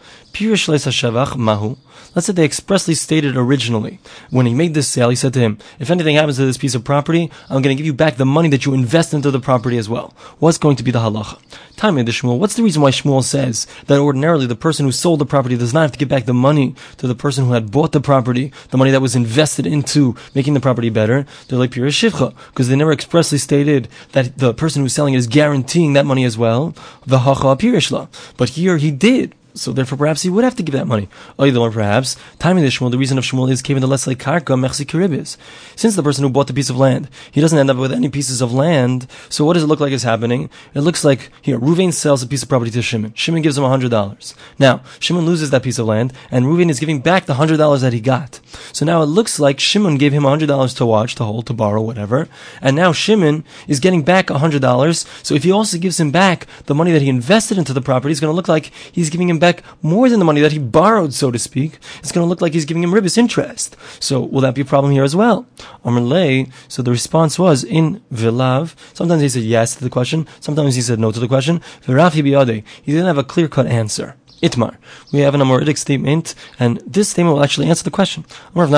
Mahu. 1.38 1.76
Let's 2.16 2.28
say 2.28 2.34
they 2.34 2.46
expressly 2.46 2.94
stated 2.94 3.36
originally. 3.36 4.00
When 4.30 4.46
he 4.46 4.54
made 4.54 4.74
this 4.74 4.88
sale, 4.88 5.10
he 5.10 5.16
said 5.16 5.34
to 5.34 5.40
him, 5.40 5.58
if 5.80 5.90
anything 5.90 6.16
happens 6.16 6.38
to 6.38 6.46
this 6.46 6.58
piece 6.58 6.76
of 6.76 6.84
property, 6.84 7.32
I'm 7.50 7.62
going 7.62 7.76
to 7.76 7.82
give 7.82 7.86
you 7.86 7.94
back 7.94 8.18
the 8.18 8.26
money 8.26 8.50
that 8.50 8.66
you 8.66 8.74
invest 8.74 9.14
into 9.14 9.32
the 9.32 9.40
property 9.40 9.78
as 9.78 9.90
well. 9.90 10.14
What's 10.40 10.58
going 10.58 10.76
to 10.78 10.84
be 10.84 10.92
the 10.92 11.00
halacha? 11.00 11.40
Time 11.76 11.96
the 11.96 12.12
Shmuel. 12.12 12.38
What's 12.38 12.56
the 12.56 12.64
reason 12.64 12.82
why 12.82 12.92
Shmuel 12.92 13.24
says 13.24 13.68
that 13.88 14.00
ordinarily 14.00 14.46
the 14.46 14.56
person 14.56 14.86
who 14.86 14.92
sold 14.92 15.20
the 15.20 15.26
property 15.26 15.58
does 15.58 15.74
not 15.74 15.82
have 15.82 15.92
to 15.94 15.98
give 15.98 16.08
back 16.08 16.26
the 16.26 16.34
money 16.34 16.76
to 16.98 17.08
the 17.08 17.16
person 17.16 17.46
who 17.46 17.54
had 17.54 17.72
bought 17.72 17.92
the 17.92 18.00
property, 18.00 18.54
the 18.70 18.78
money 18.78 18.92
that 18.92 19.02
was 19.02 19.16
invested 19.16 19.66
into 19.66 20.16
making 20.36 20.54
the 20.54 20.60
property 20.60 20.90
better? 20.90 21.26
They're 21.48 21.60
like 21.60 21.72
pure 21.72 21.88
shivcha, 21.88 22.34
because 22.48 22.70
they 22.70 22.76
never 22.76 22.92
expressly 22.92 23.38
stated 23.38 23.90
that 24.12 24.38
the 24.38 24.54
person 24.54 24.82
who's 24.82 24.94
selling 24.94 25.14
it 25.14 25.18
is 25.18 25.28
guaranteeing 25.28 25.94
that 25.94 26.06
money 26.06 26.24
as 26.24 26.38
well. 26.38 26.76
The 27.06 27.20
hacha 27.20 27.56
pirishla. 27.58 28.08
But 28.38 28.50
here 28.50 28.78
he 28.78 28.92
did. 28.92 29.34
So 29.56 29.72
therefore, 29.72 29.98
perhaps 29.98 30.24
he 30.24 30.30
would 30.30 30.44
have 30.44 30.56
to 30.56 30.64
give 30.64 30.74
that 30.74 30.88
money. 30.88 31.10
Oh, 31.38 31.46
Either 31.46 31.60
one 31.60 31.72
perhaps, 31.72 32.16
time 32.40 32.58
in 32.58 32.64
the 32.64 32.70
Shmuel, 32.70 32.90
the 32.90 32.98
reason 32.98 33.18
of 33.18 33.24
Shmuel 33.24 33.52
is 33.52 33.62
given 33.62 33.82
the 33.82 33.88
less 33.88 34.08
like 34.08 34.18
karka 34.18 34.56
mechsi. 34.58 35.38
Since 35.76 35.96
the 35.96 36.04
person 36.04 36.24
who 36.24 36.30
bought 36.30 36.48
the 36.48 36.54
piece 36.54 36.70
of 36.70 36.78
land, 36.78 37.10
he 37.32 37.42
doesn't 37.42 37.58
end 37.58 37.70
up 37.70 37.78
with 37.78 37.92
any 37.92 38.10
pieces 38.10 38.42
of 38.42 38.54
land. 38.54 39.08
So 39.30 39.46
what 39.46 39.54
does 39.54 39.64
it 39.64 39.68
look 39.68 39.80
like 39.80 39.92
is 39.92 40.04
happening? 40.04 40.50
It 40.74 40.82
looks 40.82 41.04
like 41.04 41.30
here, 41.42 41.60
Ruvain 41.60 41.94
sells 41.94 42.24
a 42.24 42.28
piece 42.28 42.44
of 42.44 42.50
property 42.50 42.72
to 42.72 42.82
Shimon. 42.82 43.14
Shimon 43.16 43.44
gives 43.44 43.58
him 43.58 43.64
hundred 43.64 43.92
dollars. 43.92 44.34
Now 44.58 44.82
Shimon 45.00 45.26
loses 45.26 45.52
that 45.52 45.64
piece 45.64 45.78
of 45.78 45.86
land, 45.86 46.14
and 46.32 46.46
Ruvain 46.46 46.70
is 46.70 46.80
giving 46.80 47.00
back 47.00 47.26
the 47.26 47.36
hundred 47.36 47.58
dollars 47.58 47.82
that 47.82 47.94
he 47.94 48.02
got. 48.02 48.40
So 48.72 48.86
now 48.86 49.04
it 49.04 49.08
looks 49.08 49.40
like 49.40 49.60
Shimon 49.60 49.98
gave 49.98 50.14
him 50.14 50.24
hundred 50.24 50.48
dollars 50.48 50.74
to 50.76 50.86
watch, 50.86 51.16
to 51.16 51.24
hold, 51.24 51.46
to 51.48 51.54
borrow, 51.54 51.82
whatever, 51.82 52.28
and 52.62 52.76
now 52.76 52.92
Shimon 52.92 53.44
is 53.68 53.80
getting 53.80 54.02
back 54.02 54.30
hundred 54.30 54.62
dollars. 54.62 55.06
So 55.22 55.36
if 55.36 55.44
he 55.44 55.52
also 55.52 55.78
gives 55.78 56.00
him 56.00 56.12
back 56.12 56.48
the 56.66 56.76
money 56.76 56.92
that 56.92 57.02
he 57.02 57.10
invested 57.10 57.58
into 57.58 57.74
the 57.74 57.82
property, 57.82 58.12
it's 58.12 58.22
going 58.22 58.32
to 58.32 58.36
look 58.36 58.48
like 58.48 58.72
he's 58.92 59.10
giving 59.10 59.30
him 59.30 59.40
back 59.46 59.58
more 59.82 60.08
than 60.10 60.20
the 60.20 60.30
money 60.32 60.42
that 60.42 60.54
he 60.54 60.60
borrowed, 60.80 61.14
so 61.14 61.30
to 61.30 61.38
speak, 61.38 61.72
it's 62.00 62.14
going 62.14 62.24
to 62.26 62.30
look 62.30 62.42
like 62.42 62.54
he's 62.54 62.70
giving 62.70 62.84
him 62.84 62.94
ribis 62.94 63.18
interest. 63.18 63.76
So 64.00 64.22
will 64.22 64.40
that 64.46 64.56
be 64.56 64.62
a 64.62 64.72
problem 64.74 64.94
here 64.94 65.04
as 65.04 65.16
well? 65.22 65.46
Amrlay, 65.84 66.52
so 66.70 66.82
the 66.82 66.92
response 67.00 67.38
was 67.38 67.64
in 67.64 68.02
Vilav. 68.22 68.76
Sometimes 68.94 69.22
he 69.22 69.30
said 69.30 69.44
yes 69.44 69.76
to 69.76 69.84
the 69.84 69.90
question, 69.98 70.28
sometimes 70.40 70.76
he 70.76 70.82
said 70.82 71.00
no 71.00 71.12
to 71.12 71.20
the 71.20 71.28
question. 71.28 71.60
Virafi 71.86 72.64
He 72.86 72.92
didn't 72.92 73.12
have 73.12 73.18
a 73.18 73.30
clear 73.34 73.50
cut 73.50 73.68
answer. 73.68 74.16
Itmar. 74.44 74.76
We 75.12 75.22
have 75.22 75.34
an 75.34 75.42
Amoritic 75.42 75.78
statement, 75.78 76.36
and 76.60 76.82
this 76.86 77.10
statement 77.10 77.36
will 77.36 77.44
actually 77.44 77.70
answer 77.70 77.84
the 77.84 77.90
question. 77.90 78.26
In 78.54 78.70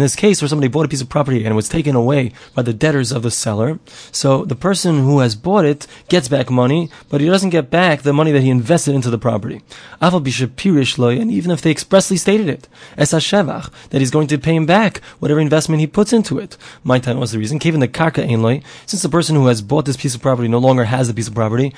this 0.00 0.16
case, 0.16 0.42
where 0.42 0.48
somebody 0.48 0.68
bought 0.68 0.84
a 0.84 0.88
piece 0.88 1.00
of 1.00 1.08
property 1.08 1.38
and 1.38 1.52
it 1.52 1.54
was 1.54 1.68
taken 1.68 1.96
away 1.96 2.32
by 2.54 2.62
the 2.62 2.74
debtors 2.74 3.10
of 3.10 3.22
the 3.22 3.30
seller, 3.30 3.78
so 4.12 4.44
the 4.44 4.54
person 4.54 5.04
who 5.04 5.20
has 5.20 5.34
bought 5.34 5.64
it 5.64 5.86
gets 6.08 6.28
back 6.28 6.50
money, 6.50 6.90
but 7.08 7.20
he 7.20 7.26
doesn't 7.26 7.50
get 7.50 7.70
back 7.70 8.02
the 8.02 8.12
money 8.12 8.30
that 8.32 8.42
he 8.42 8.50
invested 8.50 8.94
into 8.94 9.08
the 9.10 9.18
property. 9.18 9.62
And 10.00 11.30
even 11.30 11.50
if 11.50 11.62
they 11.62 11.70
expressly 11.70 12.18
stated 12.18 12.48
it, 12.48 12.68
that 12.96 13.92
he's 13.92 14.10
going 14.10 14.26
to 14.28 14.38
pay 14.38 14.54
him 14.54 14.66
back 14.66 15.00
whatever 15.20 15.40
investment 15.40 15.80
he 15.80 15.86
puts 15.86 16.12
into 16.12 16.38
it. 16.38 16.58
My 16.82 16.98
time 16.98 17.18
was 17.18 17.32
the 17.32 17.38
reason. 17.38 17.56
Given 17.58 17.80
the 17.80 17.88
Karka 17.88 18.22
Ein 18.22 18.62
since 18.84 19.02
the 19.02 19.08
person 19.08 19.36
who 19.36 19.46
has 19.46 19.62
bought 19.62 19.86
this 19.86 19.96
piece 19.96 20.14
of 20.14 20.20
property 20.20 20.48
no 20.48 20.58
longer 20.58 20.84
has 20.84 21.08
the 21.08 21.14
piece 21.14 21.28
of 21.28 21.34
property, 21.34 21.72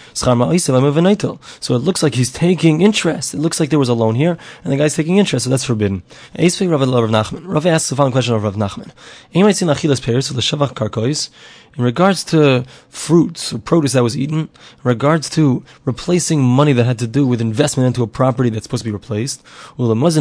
so 1.61 1.75
it 1.75 1.79
looks 1.79 2.03
like 2.03 2.15
he's 2.15 2.33
taking 2.33 2.81
interest. 2.81 3.35
It 3.35 3.39
looks 3.39 3.61
like 3.61 3.71
there 3.71 3.79
was 3.79 3.89
a 3.89 3.95
loan 3.95 4.15
here, 4.15 4.39
and 4.65 4.73
the 4.73 4.77
guy's 4.77 4.97
taking 4.97 5.19
interest, 5.19 5.45
so 5.45 5.51
that's 5.51 5.65
forbidden. 5.65 6.03
Rav 6.37 7.67
asks 7.67 7.91
the 7.91 7.97
following 7.97 8.13
question 8.13 8.35
of 8.35 8.43
Rav 8.43 8.55
Nachman. 8.55 8.93
In 11.78 11.85
regards 11.85 12.25
to 12.25 12.64
fruits 12.88 13.52
or 13.52 13.59
produce 13.59 13.92
that 13.92 14.02
was 14.02 14.16
eaten, 14.16 14.38
in 14.38 14.49
regards 14.83 15.28
to 15.30 15.62
replacing 15.85 16.42
money 16.42 16.73
that 16.73 16.85
had 16.85 16.99
to 17.00 17.06
do 17.06 17.26
with 17.26 17.42
investment 17.42 17.87
into 17.87 18.02
a 18.02 18.06
property 18.06 18.49
that's 18.49 18.64
supposed 18.64 18.83
to 18.83 18.88
be 18.88 18.92
replaced, 18.92 19.45
or 19.76 19.95
money 19.95 20.14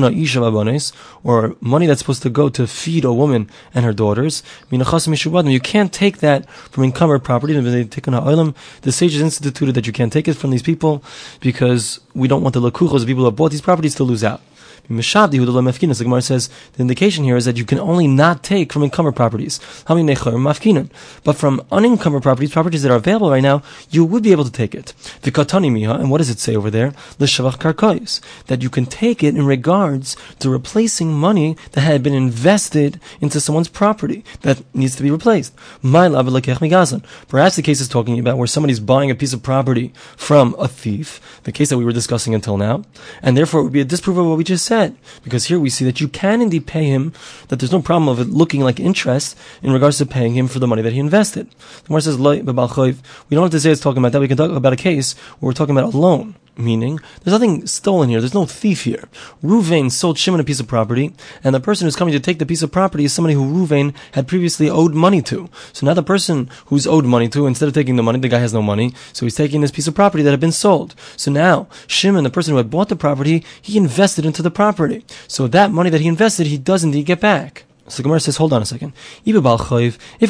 that's 1.88 2.00
supposed 2.00 2.24
to 2.24 2.30
go 2.30 2.50
to 2.50 2.68
feed 2.68 3.06
a 3.06 3.14
woman 3.14 3.50
and 3.74 3.86
her 3.86 3.94
daughters, 3.94 4.44
you 4.70 5.60
can't 5.62 5.94
take 5.94 6.18
that 6.18 6.50
from 6.50 6.84
encumbered 6.84 7.24
property. 7.24 7.54
The 7.54 8.92
sages 8.92 9.22
instituted 9.22 9.76
that 9.76 9.88
you 9.88 9.94
can't 9.94 10.12
take 10.12 10.28
it 10.28 10.34
from 10.34 10.52
these 10.52 10.62
people 10.62 11.06
because 11.40 12.02
we 12.14 12.28
don't 12.28 12.42
want 12.42 12.54
the 12.54 12.60
lakuchos, 12.60 13.00
the 13.00 13.06
people 13.06 13.22
who 13.22 13.28
have 13.28 13.38
bought 13.38 13.52
these 13.52 13.62
properties, 13.62 13.96
to 13.96 14.04
lose 14.04 14.26
out. 14.26 14.42
The 14.88 16.04
Gemara 16.04 16.22
says 16.22 16.50
the 16.74 16.82
indication 16.82 17.24
here 17.24 17.36
is 17.38 17.46
that 17.46 17.58
you 17.58 17.66
can 17.66 17.80
only 17.80 18.08
not 18.08 18.44
take 18.44 18.72
from 18.72 18.84
encumbered 18.84 19.16
properties. 19.16 19.60
But 19.88 21.36
from 21.36 21.62
unencumbered 21.72 22.22
properties, 22.22 22.52
properties 22.52 22.84
that 22.84 22.92
are 22.92 22.98
available 22.98 23.32
right 23.32 23.42
now, 23.42 23.64
you 23.90 24.06
would 24.06 24.22
be 24.22 24.32
able 24.32 24.46
to 24.46 24.52
take 24.52 24.76
it. 24.76 24.94
And 25.24 26.12
what 26.12 26.20
does 26.20 26.30
it 26.30 26.40
say 26.40 26.56
over 26.56 26.70
there? 26.70 26.94
That 27.18 28.62
you 28.62 28.70
can 28.70 28.86
take 28.86 29.24
it 29.24 29.36
in 29.36 29.46
regards 29.46 30.16
to 30.40 30.50
replacing 30.50 31.14
money 31.14 31.58
that 31.72 31.82
had 31.82 32.04
been 32.04 32.14
invested 32.14 33.00
into 33.22 33.40
someone's 33.40 33.70
property 33.70 34.24
that 34.42 34.62
needs 34.76 34.96
to 34.98 35.04
be 35.04 35.10
replaced. 35.10 35.56
Perhaps 35.84 37.56
the 37.56 37.64
case 37.64 37.82
is 37.82 37.88
talking 37.88 38.20
about 38.20 38.38
where 38.38 38.48
somebody's 38.48 38.80
buying 38.80 39.10
a 39.10 39.16
piece 39.16 39.34
of 39.34 39.42
property 39.42 39.94
from 40.16 40.56
a 40.60 40.68
thief, 40.68 41.40
the 41.44 41.52
case 41.52 41.70
that 41.70 41.78
we 41.80 41.86
were 41.86 41.92
discussing 41.92 42.36
until 42.36 42.58
now, 42.58 42.84
and 43.24 43.36
therefore 43.36 43.62
it 43.62 43.64
would 43.64 43.74
be 43.74 43.82
a 43.82 43.86
disproof 43.86 44.18
of 44.18 44.26
what 44.28 44.38
we 44.38 44.44
just 44.44 44.66
said 44.66 44.75
Because 45.24 45.46
here 45.46 45.60
we 45.60 45.70
see 45.70 45.86
that 45.86 46.00
you 46.02 46.08
can 46.08 46.42
indeed 46.42 46.68
pay 46.68 46.86
him, 46.86 47.14
that 47.48 47.60
there's 47.60 47.72
no 47.72 47.82
problem 47.82 48.10
of 48.10 48.20
it 48.20 48.30
looking 48.30 48.62
like 48.62 48.80
interest 48.80 49.38
in 49.62 49.72
regards 49.72 49.98
to 50.00 50.06
paying 50.06 50.36
him 50.36 50.48
for 50.48 50.60
the 50.60 50.68
money 50.68 50.82
that 50.82 50.94
he 50.94 51.00
invested. 51.00 51.50
The 51.50 51.88
Gemara 51.88 52.02
says, 52.02 52.18
we 52.18 52.42
don't 52.42 53.44
have 53.44 53.52
to 53.52 53.60
say 53.60 53.72
it's 53.72 53.82
talking 53.82 54.00
about 54.00 54.12
that. 54.12 54.22
We 54.22 54.28
can 54.28 54.38
talk 54.38 54.52
about 54.52 54.74
a 54.74 54.78
case 54.78 55.14
where 55.40 55.50
we're 55.50 55.54
talking 55.54 55.76
about 55.78 55.94
a 55.94 55.98
loan. 55.98 56.36
Meaning, 56.58 57.02
there's 57.22 57.34
nothing 57.34 57.68
stolen 57.68 58.08
here. 58.08 58.22
There's 58.22 58.34
no 58.34 58.46
thief 58.46 58.86
here. 58.86 59.10
Ruvain 59.44 59.92
sold 59.92 60.18
Shimon 60.18 60.40
a 60.40 60.44
piece 60.44 60.62
of 60.62 60.68
property, 60.70 61.14
and 61.44 61.54
the 61.54 61.60
person 61.60 61.86
who's 61.86 61.98
coming 61.98 62.14
to 62.14 62.20
take 62.20 62.40
the 62.40 62.46
piece 62.46 62.62
of 62.62 62.72
property 62.72 63.04
is 63.04 63.12
somebody 63.12 63.34
who 63.34 63.44
Ruvain 63.44 63.94
had 64.14 64.26
previously 64.28 64.70
owed 64.70 64.94
money 64.94 65.22
to. 65.24 65.50
So 65.74 65.86
now 65.86 65.94
the 65.94 66.02
person 66.02 66.50
who's 66.68 66.88
owed 66.88 67.04
money 67.04 67.28
to, 67.30 67.46
instead 67.46 67.68
of 67.68 67.74
taking 67.74 67.98
the 67.98 68.04
money, 68.04 68.20
the 68.20 68.30
guy 68.30 68.40
has 68.40 68.54
no 68.54 68.62
money, 68.62 68.94
so 69.12 69.26
he's 69.26 69.36
taking 69.36 69.60
this 69.60 69.72
piece 69.72 69.88
of 69.88 69.96
property 69.96 70.24
that 70.24 70.32
had 70.32 70.40
been 70.40 70.54
sold. 70.54 70.96
So 71.18 71.30
now, 71.30 71.68
Shimon, 71.88 72.24
the 72.24 72.30
person 72.30 72.52
who 72.52 72.58
had 72.58 72.72
bought 72.72 72.88
the 72.88 72.96
property, 72.96 73.44
he 73.62 73.78
invested 73.78 74.26
into 74.26 74.42
the 74.42 74.52
property. 74.52 75.06
So 75.28 75.48
that 75.48 75.72
money 75.72 75.90
that 75.90 76.02
he 76.02 76.08
invested, 76.08 76.48
he 76.48 76.58
does 76.58 76.86
indeed 76.86 77.06
get 77.06 77.20
back. 77.20 77.66
So 77.88 78.02
Gemara 78.02 78.20
says, 78.20 78.38
hold 78.38 78.52
on 78.52 78.64
a 78.64 78.66
second. 78.66 78.94
If 79.24 79.36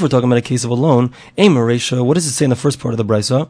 we're 0.02 0.10
talking 0.10 0.30
about 0.30 0.38
a 0.38 0.42
case 0.42 0.66
of 0.66 0.72
a 0.72 0.74
loan, 0.74 1.14
what 1.38 2.14
does 2.14 2.28
it 2.28 2.32
say 2.32 2.44
in 2.44 2.50
the 2.50 2.56
first 2.56 2.80
part 2.80 2.94
of 2.94 2.98
the 2.98 3.06
brisa? 3.06 3.48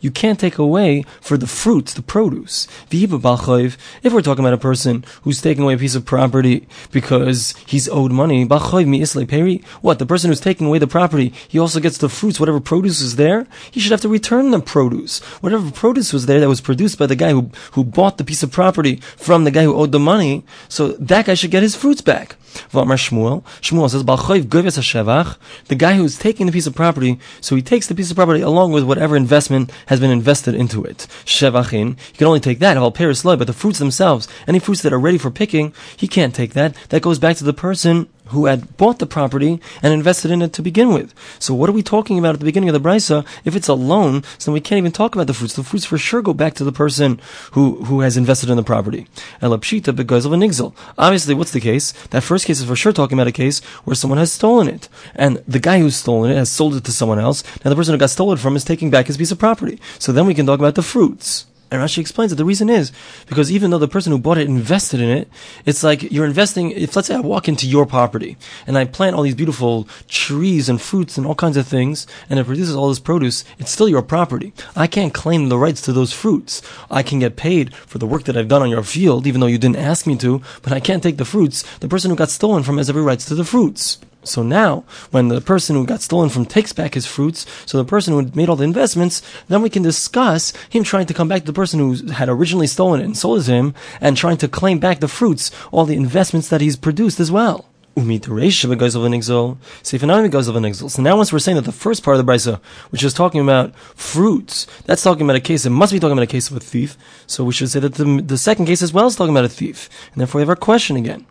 You 0.00 0.10
can't 0.12 0.38
take 0.38 0.58
away 0.58 1.04
for 1.20 1.36
the 1.36 1.48
fruits, 1.48 1.94
the 1.94 2.02
produce. 2.02 2.68
If 2.90 3.10
we're 3.10 4.22
talking 4.22 4.44
about 4.44 4.52
a 4.52 4.58
person 4.58 5.04
who's 5.22 5.42
taking 5.42 5.64
away 5.64 5.74
a 5.74 5.78
piece 5.78 5.96
of 5.96 6.04
property 6.04 6.68
because 6.92 7.56
he's 7.66 7.88
owed 7.88 8.12
money, 8.12 8.44
what? 8.44 9.98
The 9.98 10.06
person 10.06 10.30
who's 10.30 10.40
taking 10.40 10.68
away 10.68 10.78
the 10.78 10.86
property, 10.86 11.32
he 11.48 11.58
also 11.58 11.80
gets 11.80 11.98
the 11.98 12.08
fruits, 12.08 12.38
whatever 12.38 12.60
produce 12.60 13.00
is 13.00 13.16
there, 13.16 13.48
he 13.72 13.80
should 13.80 13.90
have 13.90 14.02
to 14.02 14.08
return 14.08 14.52
the 14.52 14.60
produce. 14.60 15.18
Whatever 15.40 15.72
produce 15.72 16.12
was 16.12 16.26
there 16.26 16.38
that 16.38 16.48
was 16.48 16.60
produced 16.60 16.96
by 16.96 17.06
the 17.06 17.16
guy 17.16 17.32
who, 17.32 17.50
who 17.72 17.82
bought 17.82 18.18
the 18.18 18.24
piece 18.24 18.44
of 18.44 18.52
property 18.52 18.96
from 19.16 19.42
the 19.42 19.50
guy 19.50 19.64
who 19.64 19.74
owed 19.74 19.90
the 19.90 19.98
money, 19.98 20.44
so 20.68 20.92
that 20.92 21.26
guy 21.26 21.34
should 21.34 21.50
get 21.50 21.64
his 21.64 21.74
fruits 21.74 21.87
fruits 21.88 22.02
back. 22.02 22.36
The 25.68 25.76
guy 25.78 25.94
who's 25.94 26.18
taking 26.18 26.46
the 26.46 26.52
piece 26.52 26.66
of 26.66 26.74
property, 26.74 27.18
so 27.40 27.56
he 27.56 27.62
takes 27.62 27.86
the 27.86 27.94
piece 27.94 28.10
of 28.10 28.16
property 28.16 28.42
along 28.42 28.72
with 28.72 28.84
whatever 28.84 29.16
investment 29.16 29.72
has 29.86 30.00
been 30.00 30.10
invested 30.10 30.54
into 30.54 30.84
it. 30.84 31.06
Shevachin, 31.24 31.98
he 31.98 32.18
can 32.18 32.26
only 32.26 32.40
take 32.40 32.58
that, 32.58 32.76
all 32.76 32.90
pairs 32.90 33.20
slowly, 33.20 33.38
but 33.38 33.46
the 33.46 33.54
fruits 33.54 33.78
themselves, 33.78 34.28
any 34.46 34.58
fruits 34.58 34.82
that 34.82 34.92
are 34.92 34.98
ready 34.98 35.16
for 35.16 35.30
picking, 35.30 35.72
he 35.96 36.06
can't 36.06 36.34
take 36.34 36.52
that. 36.52 36.74
That 36.90 37.00
goes 37.00 37.18
back 37.18 37.36
to 37.38 37.44
the 37.44 37.54
person 37.54 38.08
who 38.28 38.46
had 38.46 38.76
bought 38.76 38.98
the 38.98 39.06
property 39.06 39.60
and 39.82 39.92
invested 39.92 40.30
in 40.30 40.42
it 40.42 40.52
to 40.54 40.62
begin 40.62 40.92
with. 40.92 41.14
So 41.38 41.54
what 41.54 41.68
are 41.68 41.72
we 41.72 41.82
talking 41.82 42.18
about 42.18 42.34
at 42.34 42.40
the 42.40 42.44
beginning 42.46 42.68
of 42.68 42.72
the 42.72 42.88
brisa? 42.88 43.26
If 43.44 43.56
it's 43.56 43.68
a 43.68 43.74
loan, 43.74 44.22
so 44.38 44.50
then 44.50 44.54
we 44.54 44.60
can't 44.60 44.78
even 44.78 44.92
talk 44.92 45.14
about 45.14 45.26
the 45.26 45.34
fruits. 45.34 45.54
The 45.54 45.62
fruits 45.62 45.84
for 45.84 45.98
sure 45.98 46.22
go 46.22 46.34
back 46.34 46.54
to 46.54 46.64
the 46.64 46.72
person 46.72 47.20
who, 47.52 47.84
who 47.84 48.00
has 48.00 48.16
invested 48.16 48.50
in 48.50 48.56
the 48.56 48.62
property. 48.62 49.06
Elapshita 49.40 49.94
because 49.94 50.24
of 50.24 50.32
an 50.32 50.42
exil. 50.42 50.74
Obviously, 50.96 51.34
what's 51.34 51.52
the 51.52 51.60
case? 51.60 51.92
That 52.08 52.22
first 52.22 52.46
case 52.46 52.60
is 52.60 52.66
for 52.66 52.76
sure 52.76 52.92
talking 52.92 53.18
about 53.18 53.28
a 53.28 53.32
case 53.32 53.60
where 53.84 53.96
someone 53.96 54.18
has 54.18 54.32
stolen 54.32 54.68
it. 54.68 54.88
And 55.14 55.42
the 55.46 55.58
guy 55.58 55.78
who's 55.78 55.96
stolen 55.96 56.30
it 56.30 56.36
has 56.36 56.50
sold 56.50 56.74
it 56.74 56.84
to 56.84 56.92
someone 56.92 57.18
else. 57.18 57.42
Now 57.64 57.70
the 57.70 57.76
person 57.76 57.94
who 57.94 57.98
got 57.98 58.10
stolen 58.10 58.38
from 58.38 58.56
is 58.56 58.64
taking 58.64 58.90
back 58.90 59.06
his 59.06 59.16
piece 59.16 59.32
of 59.32 59.38
property. 59.38 59.80
So 59.98 60.12
then 60.12 60.26
we 60.26 60.34
can 60.34 60.46
talk 60.46 60.58
about 60.58 60.74
the 60.74 60.82
fruits. 60.82 61.46
And 61.70 61.82
Rashi 61.82 61.98
explains 61.98 62.30
that 62.30 62.36
the 62.36 62.44
reason 62.44 62.70
is 62.70 62.92
because 63.26 63.52
even 63.52 63.70
though 63.70 63.78
the 63.78 63.88
person 63.88 64.10
who 64.10 64.18
bought 64.18 64.38
it 64.38 64.48
invested 64.48 65.00
in 65.00 65.10
it, 65.10 65.28
it's 65.66 65.82
like 65.82 66.10
you're 66.10 66.24
investing. 66.24 66.70
If 66.70 66.96
let's 66.96 67.08
say 67.08 67.14
I 67.14 67.20
walk 67.20 67.48
into 67.48 67.68
your 67.68 67.84
property 67.84 68.38
and 68.66 68.78
I 68.78 68.86
plant 68.86 69.16
all 69.16 69.22
these 69.22 69.34
beautiful 69.34 69.86
trees 70.08 70.68
and 70.68 70.80
fruits 70.80 71.18
and 71.18 71.26
all 71.26 71.34
kinds 71.34 71.56
of 71.56 71.66
things, 71.66 72.06
and 72.30 72.38
it 72.38 72.46
produces 72.46 72.74
all 72.74 72.88
this 72.88 72.98
produce, 72.98 73.44
it's 73.58 73.70
still 73.70 73.88
your 73.88 74.02
property. 74.02 74.52
I 74.74 74.86
can't 74.86 75.12
claim 75.12 75.48
the 75.48 75.58
rights 75.58 75.82
to 75.82 75.92
those 75.92 76.12
fruits. 76.12 76.62
I 76.90 77.02
can 77.02 77.18
get 77.18 77.36
paid 77.36 77.74
for 77.74 77.98
the 77.98 78.06
work 78.06 78.24
that 78.24 78.36
I've 78.36 78.48
done 78.48 78.62
on 78.62 78.70
your 78.70 78.82
field, 78.82 79.26
even 79.26 79.40
though 79.40 79.46
you 79.46 79.58
didn't 79.58 79.76
ask 79.76 80.06
me 80.06 80.16
to, 80.18 80.40
but 80.62 80.72
I 80.72 80.80
can't 80.80 81.02
take 81.02 81.18
the 81.18 81.24
fruits. 81.24 81.64
The 81.78 81.88
person 81.88 82.10
who 82.10 82.16
got 82.16 82.30
stolen 82.30 82.62
from 82.62 82.78
has 82.78 82.88
every 82.88 83.02
rights 83.02 83.26
to 83.26 83.34
the 83.34 83.44
fruits. 83.44 83.98
So 84.28 84.42
now, 84.42 84.84
when 85.10 85.28
the 85.28 85.40
person 85.40 85.76
who 85.76 85.86
got 85.86 86.02
stolen 86.02 86.28
from 86.28 86.46
takes 86.46 86.72
back 86.72 86.94
his 86.94 87.06
fruits, 87.06 87.46
so 87.66 87.78
the 87.78 87.84
person 87.84 88.12
who 88.12 88.30
made 88.34 88.48
all 88.48 88.56
the 88.56 88.64
investments, 88.64 89.22
then 89.48 89.62
we 89.62 89.70
can 89.70 89.82
discuss 89.82 90.52
him 90.70 90.84
trying 90.84 91.06
to 91.06 91.14
come 91.14 91.28
back 91.28 91.42
to 91.42 91.46
the 91.46 91.52
person 91.52 91.80
who 91.80 92.12
had 92.12 92.28
originally 92.28 92.66
stolen 92.66 93.00
it 93.00 93.04
and 93.04 93.16
sold 93.16 93.40
it 93.40 93.44
to 93.44 93.52
him, 93.52 93.74
and 94.00 94.16
trying 94.16 94.36
to 94.38 94.48
claim 94.48 94.78
back 94.78 95.00
the 95.00 95.08
fruits, 95.08 95.50
all 95.72 95.84
the 95.84 95.96
investments 95.96 96.48
that 96.48 96.60
he's 96.60 96.76
produced 96.76 97.20
as 97.20 97.30
well. 97.30 97.66
So 97.96 98.02
now 101.02 101.16
once 101.16 101.32
we're 101.32 101.38
saying 101.38 101.56
that 101.56 101.64
the 101.64 101.72
first 101.72 102.02
part 102.04 102.16
of 102.16 102.24
the 102.24 102.32
brisa, 102.32 102.60
which 102.90 103.02
is 103.02 103.12
talking 103.12 103.40
about 103.40 103.74
fruits, 103.76 104.66
that's 104.84 105.02
talking 105.02 105.22
about 105.22 105.36
a 105.36 105.40
case, 105.40 105.66
it 105.66 105.70
must 105.70 105.92
be 105.92 105.98
talking 105.98 106.12
about 106.12 106.22
a 106.22 106.26
case 106.26 106.50
of 106.50 106.56
a 106.56 106.60
thief. 106.60 106.96
So 107.26 107.42
we 107.44 107.52
should 107.52 107.70
say 107.70 107.80
that 107.80 107.94
the, 107.94 108.22
the 108.24 108.38
second 108.38 108.66
case 108.66 108.82
as 108.82 108.92
well 108.92 109.06
is 109.06 109.16
talking 109.16 109.34
about 109.34 109.44
a 109.44 109.48
thief. 109.48 109.88
And 110.12 110.20
therefore 110.20 110.38
we 110.38 110.42
have 110.42 110.48
our 110.48 110.56
question 110.56 110.96
again. 110.96 111.26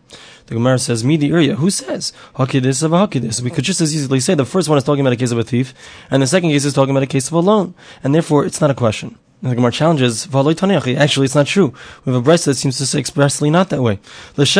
The 0.46 0.54
Gemara 0.54 0.78
says, 0.78 1.04
"Midi 1.04 1.30
area." 1.30 1.56
Who 1.56 1.68
says 1.68 2.12
hakidis 2.36 2.82
of 2.82 2.94
a 2.94 3.06
hakidis? 3.06 3.42
We 3.42 3.50
could 3.50 3.64
just 3.64 3.82
as 3.82 3.94
easily 3.94 4.18
say 4.18 4.34
the 4.34 4.46
first 4.46 4.68
one 4.68 4.78
is 4.78 4.84
talking 4.84 5.02
about 5.02 5.12
a 5.12 5.16
case 5.16 5.30
of 5.30 5.38
a 5.38 5.44
thief, 5.44 5.74
and 6.10 6.22
the 6.22 6.26
second 6.26 6.48
case 6.48 6.64
is 6.64 6.72
talking 6.72 6.90
about 6.90 7.02
a 7.02 7.06
case 7.06 7.28
of 7.28 7.34
a 7.34 7.40
loan, 7.40 7.74
and 8.02 8.14
therefore 8.14 8.46
it's 8.46 8.60
not 8.60 8.70
a 8.70 8.74
question. 8.74 9.18
And 9.40 9.52
the 9.52 9.54
Gemara 9.54 9.70
challenges, 9.70 10.26
actually 10.34 11.24
it's 11.24 11.36
not 11.36 11.46
true. 11.46 11.72
We 12.04 12.12
have 12.12 12.26
a 12.26 12.28
brisa 12.28 12.46
that 12.46 12.56
seems 12.56 12.76
to 12.78 12.86
say 12.86 12.98
expressly 12.98 13.50
not 13.50 13.70
that 13.70 13.80
way. 13.80 14.00
What's 14.34 14.52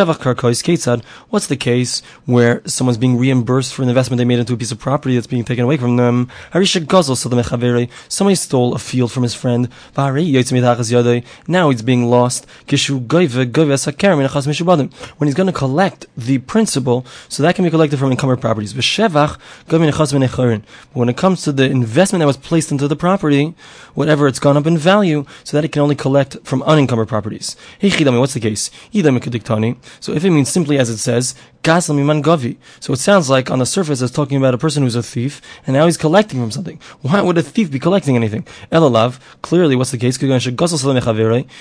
the 1.49 1.57
case 1.59 2.01
where 2.27 2.63
someone's 2.65 2.97
being 2.97 3.19
reimbursed 3.19 3.75
for 3.75 3.83
an 3.83 3.89
investment 3.89 4.19
they 4.19 4.25
made 4.25 4.39
into 4.39 4.53
a 4.53 4.57
piece 4.57 4.71
of 4.71 4.79
property 4.79 5.17
that's 5.17 5.27
being 5.27 5.45
taken 5.45 5.65
away 5.65 5.79
from 5.79 5.97
them? 5.97 6.29
Harisha 6.53 6.87
gazel 6.87 7.17
so 7.17 7.29
the 7.29 7.89
somebody 8.09 8.37
stole 8.37 8.73
a 8.73 8.79
field 8.79 9.11
from 9.11 9.25
his 9.25 9.35
friend, 9.35 9.69
now 11.49 11.71
it's 11.71 11.83
being 11.83 12.09
lost. 12.09 12.47
When 12.69 12.77
he's 12.77 12.89
going 15.35 15.47
to 15.47 15.53
collect 15.53 16.07
the 16.17 16.39
principal, 16.39 17.05
so 17.29 17.43
that 17.43 17.57
can 17.57 17.65
be 17.65 17.71
collected 17.71 17.99
from 17.99 18.13
encumbered 18.13 18.41
properties. 18.41 18.75
When 18.75 18.85
it 21.09 21.17
comes 21.17 21.43
to 21.43 21.53
the 21.53 21.65
investment 21.65 22.21
that 22.21 22.27
was 22.27 22.37
placed 22.37 22.71
into 22.71 22.87
the 22.87 22.95
property, 22.95 23.57
whatever 23.95 24.29
it's 24.29 24.39
gone 24.39 24.57
up 24.57 24.68
in 24.69 24.79
value 24.79 25.25
so 25.43 25.57
that 25.57 25.65
it 25.65 25.73
can 25.73 25.83
only 25.83 25.97
collect 25.97 26.37
from 26.45 26.63
unencumbered 26.63 27.09
properties. 27.09 27.57
Hey 27.81 27.91
chidami, 27.91 28.21
what's 28.21 28.35
the 28.35 28.41
case? 28.41 28.71
So 30.01 30.13
if 30.13 30.25
it 30.25 30.31
means 30.31 30.49
simply 30.49 30.79
as 30.79 30.89
it 30.89 30.99
says. 30.99 31.35
So 31.65 32.93
it 32.93 32.99
sounds 32.99 33.29
like 33.29 33.51
on 33.51 33.59
the 33.59 33.67
surface 33.67 34.01
it's 34.01 34.13
talking 34.13 34.39
about 34.39 34.55
a 34.55 34.59
person 34.59 34.83
who's 34.83 34.95
a 34.95 35.03
thief 35.03 35.43
and 35.67 35.75
now 35.75 35.85
he's 35.87 35.99
collecting 35.99 36.41
from 36.41 36.51
something. 36.51 36.81
Why 37.03 37.21
would 37.21 37.37
a 37.37 37.43
thief 37.43 37.71
be 37.71 37.79
collecting 37.79 38.17
anything? 38.17 38.47
Elalav, 38.73 39.19
clearly 39.43 39.77
what's 39.77 39.91
the 39.91 39.99
case? 39.99 40.17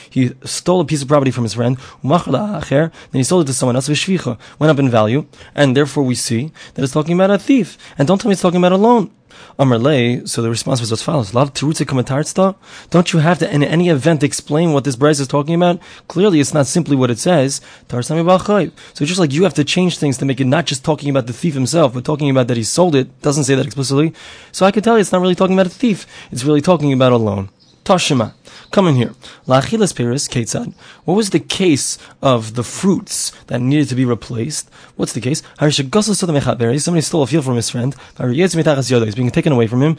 He 0.09 0.31
stole 0.45 0.79
a 0.79 0.85
piece 0.85 1.01
of 1.01 1.07
property 1.07 1.31
from 1.31 1.43
his 1.43 1.55
friend, 1.55 1.77
then 2.03 2.91
he 3.11 3.23
sold 3.23 3.43
it 3.43 3.47
to 3.47 3.53
someone 3.53 3.75
else, 3.75 3.89
went 3.89 4.71
up 4.71 4.79
in 4.79 4.89
value, 4.89 5.25
and 5.55 5.75
therefore 5.75 6.03
we 6.03 6.15
see 6.15 6.51
that 6.75 6.83
it's 6.83 6.93
talking 6.93 7.15
about 7.15 7.31
a 7.31 7.39
thief. 7.39 7.77
And 7.97 8.07
don't 8.07 8.21
tell 8.21 8.29
me 8.29 8.33
it's 8.33 8.41
talking 8.41 8.59
about 8.59 8.71
a 8.71 8.77
loan. 8.77 9.11
Amarle, 9.59 10.27
so 10.27 10.41
the 10.41 10.49
response 10.49 10.79
was 10.79 10.91
as 10.91 11.01
follows: 11.01 11.33
"Love 11.33 11.53
terutze 11.53 11.85
komentarsta. 11.85 12.55
Don't 12.89 13.11
you 13.13 13.19
have 13.19 13.39
to, 13.39 13.53
in 13.53 13.63
any 13.63 13.89
event, 13.89 14.23
explain 14.23 14.73
what 14.73 14.83
this 14.83 14.95
brisa 14.95 15.21
is 15.21 15.27
talking 15.27 15.55
about? 15.55 15.79
Clearly, 16.07 16.39
it's 16.39 16.53
not 16.53 16.67
simply 16.67 16.95
what 16.95 17.09
it 17.09 17.19
says. 17.19 17.61
So 17.89 19.05
just 19.05 19.19
like 19.19 19.33
you 19.33 19.43
have 19.43 19.53
to 19.55 19.63
change 19.63 19.97
things 19.97 20.17
to 20.17 20.25
make 20.25 20.39
it 20.39 20.45
not 20.45 20.65
just 20.65 20.83
talking 20.83 21.09
about 21.09 21.27
the 21.27 21.33
thief 21.33 21.53
himself, 21.53 21.93
but 21.93 22.05
talking 22.05 22.29
about 22.29 22.47
that 22.47 22.57
he 22.57 22.63
sold 22.63 22.95
it. 22.95 23.21
Doesn't 23.21 23.45
say 23.45 23.55
that 23.55 23.65
explicitly. 23.65 24.13
So 24.51 24.65
I 24.65 24.71
can 24.71 24.83
tell 24.83 24.95
you, 24.95 25.01
it's 25.01 25.11
not 25.11 25.21
really 25.21 25.35
talking 25.35 25.55
about 25.57 25.67
a 25.67 25.77
thief. 25.83 26.05
It's 26.31 26.43
really 26.43 26.61
talking 26.61 26.93
about 26.93 27.11
a 27.11 27.17
loan. 27.17 27.49
Tashima. 27.83 28.33
Come 28.71 28.87
in 28.87 28.95
here. 28.95 29.13
Lachilas 29.47 29.95
Paris, 29.95 30.27
Ketzad. 30.27 30.73
What 31.05 31.15
was 31.15 31.29
the 31.29 31.39
case 31.39 31.97
of 32.21 32.55
the 32.55 32.63
fruits 32.63 33.31
that 33.47 33.61
needed 33.61 33.87
to 33.89 33.95
be 33.95 34.05
replaced? 34.05 34.69
What's 34.97 35.13
the 35.13 35.21
case? 35.21 35.41
Somebody 35.59 37.01
stole 37.01 37.23
a 37.23 37.27
field 37.27 37.45
from 37.45 37.55
his 37.55 37.69
friend. 37.69 37.95
He's 38.19 39.15
being 39.15 39.31
taken 39.31 39.53
away 39.53 39.67
from 39.67 39.81
him. 39.81 39.97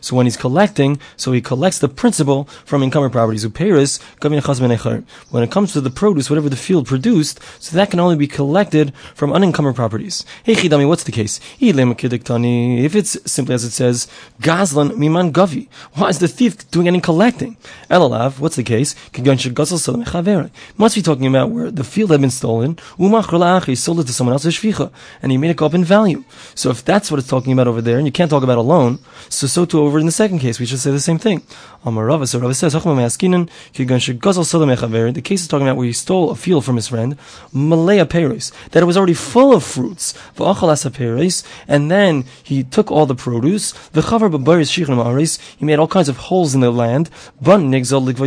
So 0.00 0.16
when 0.16 0.26
he's 0.26 0.36
collecting, 0.36 1.00
so 1.16 1.32
he 1.32 1.40
collects 1.40 1.78
the 1.78 1.88
principal 1.88 2.44
from 2.64 2.82
encumbered 2.82 3.12
properties. 3.12 3.44
When 3.44 5.42
it 5.42 5.50
comes 5.50 5.72
to 5.72 5.80
the 5.80 5.90
produce, 5.90 6.30
whatever 6.30 6.48
the 6.48 6.56
field 6.56 6.86
produced, 6.86 7.40
so 7.60 7.76
that 7.76 7.90
can 7.90 8.00
only 8.00 8.16
be 8.16 8.26
collected 8.26 8.94
from 9.14 9.32
unencumbered 9.32 9.76
properties. 9.76 10.24
Hey 10.44 10.54
Chidami, 10.54 10.88
what's 10.88 11.04
the 11.04 11.12
case? 11.12 11.40
If 11.60 12.94
it's 12.96 13.30
simply 13.30 13.54
as 13.54 13.64
it 13.64 13.72
says, 13.72 14.08
Gazlan 14.40 14.92
Miman 14.92 15.30
Gavi. 15.32 15.68
Why 15.94 16.08
is 16.08 16.18
the 16.22 16.28
thief 16.28 16.70
doing 16.70 16.88
any 16.88 17.00
collecting? 17.00 17.58
Elalav, 17.90 18.38
what's 18.38 18.56
the 18.56 18.62
case? 18.62 18.94
Must 20.78 20.94
be 20.94 21.02
talking 21.02 21.26
about 21.26 21.50
where 21.50 21.70
the 21.70 21.84
field 21.84 22.10
had 22.10 22.20
been 22.22 22.30
stolen, 22.30 22.78
sold 23.74 24.00
it 24.00 24.06
to 24.06 24.12
someone 24.12 24.32
else, 24.32 24.46
and 25.22 25.32
he 25.32 25.38
made 25.38 25.50
it 25.50 25.56
go 25.58 25.66
up 25.66 25.74
in 25.74 25.84
value. 25.84 26.24
So 26.54 26.70
if 26.70 26.84
that's 26.84 27.10
what 27.10 27.18
it's 27.18 27.28
talking 27.28 27.52
about 27.52 27.68
over 27.68 27.82
there, 27.82 27.98
and 27.98 28.06
you 28.06 28.12
can't 28.12 28.30
talk 28.30 28.42
about 28.42 28.56
a 28.58 28.62
loan, 28.62 28.98
so 29.28 29.46
so 29.46 29.64
too 29.64 29.80
over 29.80 29.98
in 29.98 30.06
the 30.06 30.12
second 30.12 30.38
case, 30.38 30.58
we 30.58 30.66
should 30.66 30.78
say 30.78 30.90
the 30.90 31.00
same 31.00 31.18
thing. 31.18 31.42
So 31.84 32.52
says, 32.52 32.72
the 32.72 32.80
case 35.24 35.42
is 35.42 35.48
talking 35.48 35.66
about 35.66 35.76
where 35.76 35.86
he 35.86 35.92
stole 35.92 36.30
a 36.30 36.36
field 36.36 36.64
from 36.64 36.76
his 36.76 36.86
friend, 36.88 37.18
Malaya 37.52 38.06
that 38.06 38.82
it 38.82 38.86
was 38.86 38.96
already 38.96 39.14
full 39.14 39.52
of 39.52 39.64
fruits, 39.64 40.14
and 41.68 41.90
then 41.90 42.24
he 42.42 42.62
took 42.62 42.90
all 42.92 43.06
the 43.06 43.16
produce, 43.16 43.74
he 45.58 45.64
made 45.64 45.78
all 45.78 45.88
kinds 45.88 46.08
of 46.08 46.11
of 46.12 46.18
holes 46.18 46.54
in 46.54 46.60
the 46.60 46.70
land. 46.70 47.10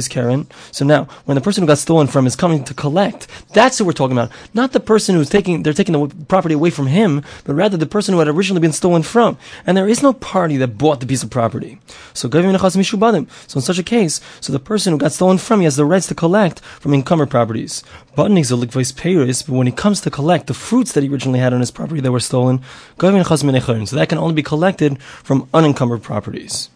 Karen. 0.09 0.47
So 0.71 0.83
now, 0.83 1.05
when 1.25 1.35
the 1.35 1.41
person 1.41 1.63
who 1.63 1.67
got 1.67 1.77
stolen 1.77 2.07
from 2.07 2.27
is 2.27 2.35
coming 2.35 2.63
to 2.65 2.73
collect, 2.73 3.27
that's 3.53 3.77
who 3.77 3.85
we're 3.85 3.93
talking 3.93 4.17
about. 4.17 4.31
Not 4.53 4.73
the 4.73 4.79
person 4.79 5.15
who's 5.15 5.29
taking, 5.29 5.63
they're 5.63 5.71
taking 5.73 5.93
the 5.93 6.13
property 6.25 6.55
away 6.55 6.69
from 6.69 6.87
him, 6.87 7.23
but 7.45 7.53
rather 7.53 7.77
the 7.77 7.85
person 7.85 8.13
who 8.13 8.19
had 8.19 8.27
originally 8.27 8.59
been 8.59 8.73
stolen 8.73 9.03
from. 9.03 9.37
And 9.65 9.77
there 9.77 9.87
is 9.87 10.03
no 10.03 10.11
party 10.11 10.57
that 10.57 10.77
bought 10.77 10.99
the 10.99 11.05
piece 11.05 11.23
of 11.23 11.29
property. 11.29 11.79
So, 12.13 12.29
so 12.29 12.39
in 12.39 13.61
such 13.61 13.79
a 13.79 13.83
case, 13.83 14.21
so 14.41 14.51
the 14.51 14.59
person 14.59 14.91
who 14.91 14.99
got 14.99 15.11
stolen 15.11 15.37
from, 15.37 15.59
he 15.59 15.65
has 15.65 15.75
the 15.75 15.85
rights 15.85 16.07
to 16.07 16.15
collect 16.15 16.59
from 16.59 16.93
encumbered 16.93 17.29
properties. 17.29 17.83
But 18.15 18.31
when 18.31 19.67
he 19.67 19.73
comes 19.73 20.01
to 20.01 20.11
collect 20.11 20.47
the 20.47 20.53
fruits 20.53 20.91
that 20.93 21.03
he 21.03 21.09
originally 21.09 21.39
had 21.39 21.53
on 21.53 21.59
his 21.59 21.71
property 21.71 22.01
that 22.01 22.11
were 22.11 22.19
stolen, 22.19 22.61
so 22.99 23.11
that 23.11 24.09
can 24.09 24.17
only 24.17 24.33
be 24.33 24.43
collected 24.43 25.01
from 25.01 25.47
unencumbered 25.53 26.01
properties. 26.03 26.69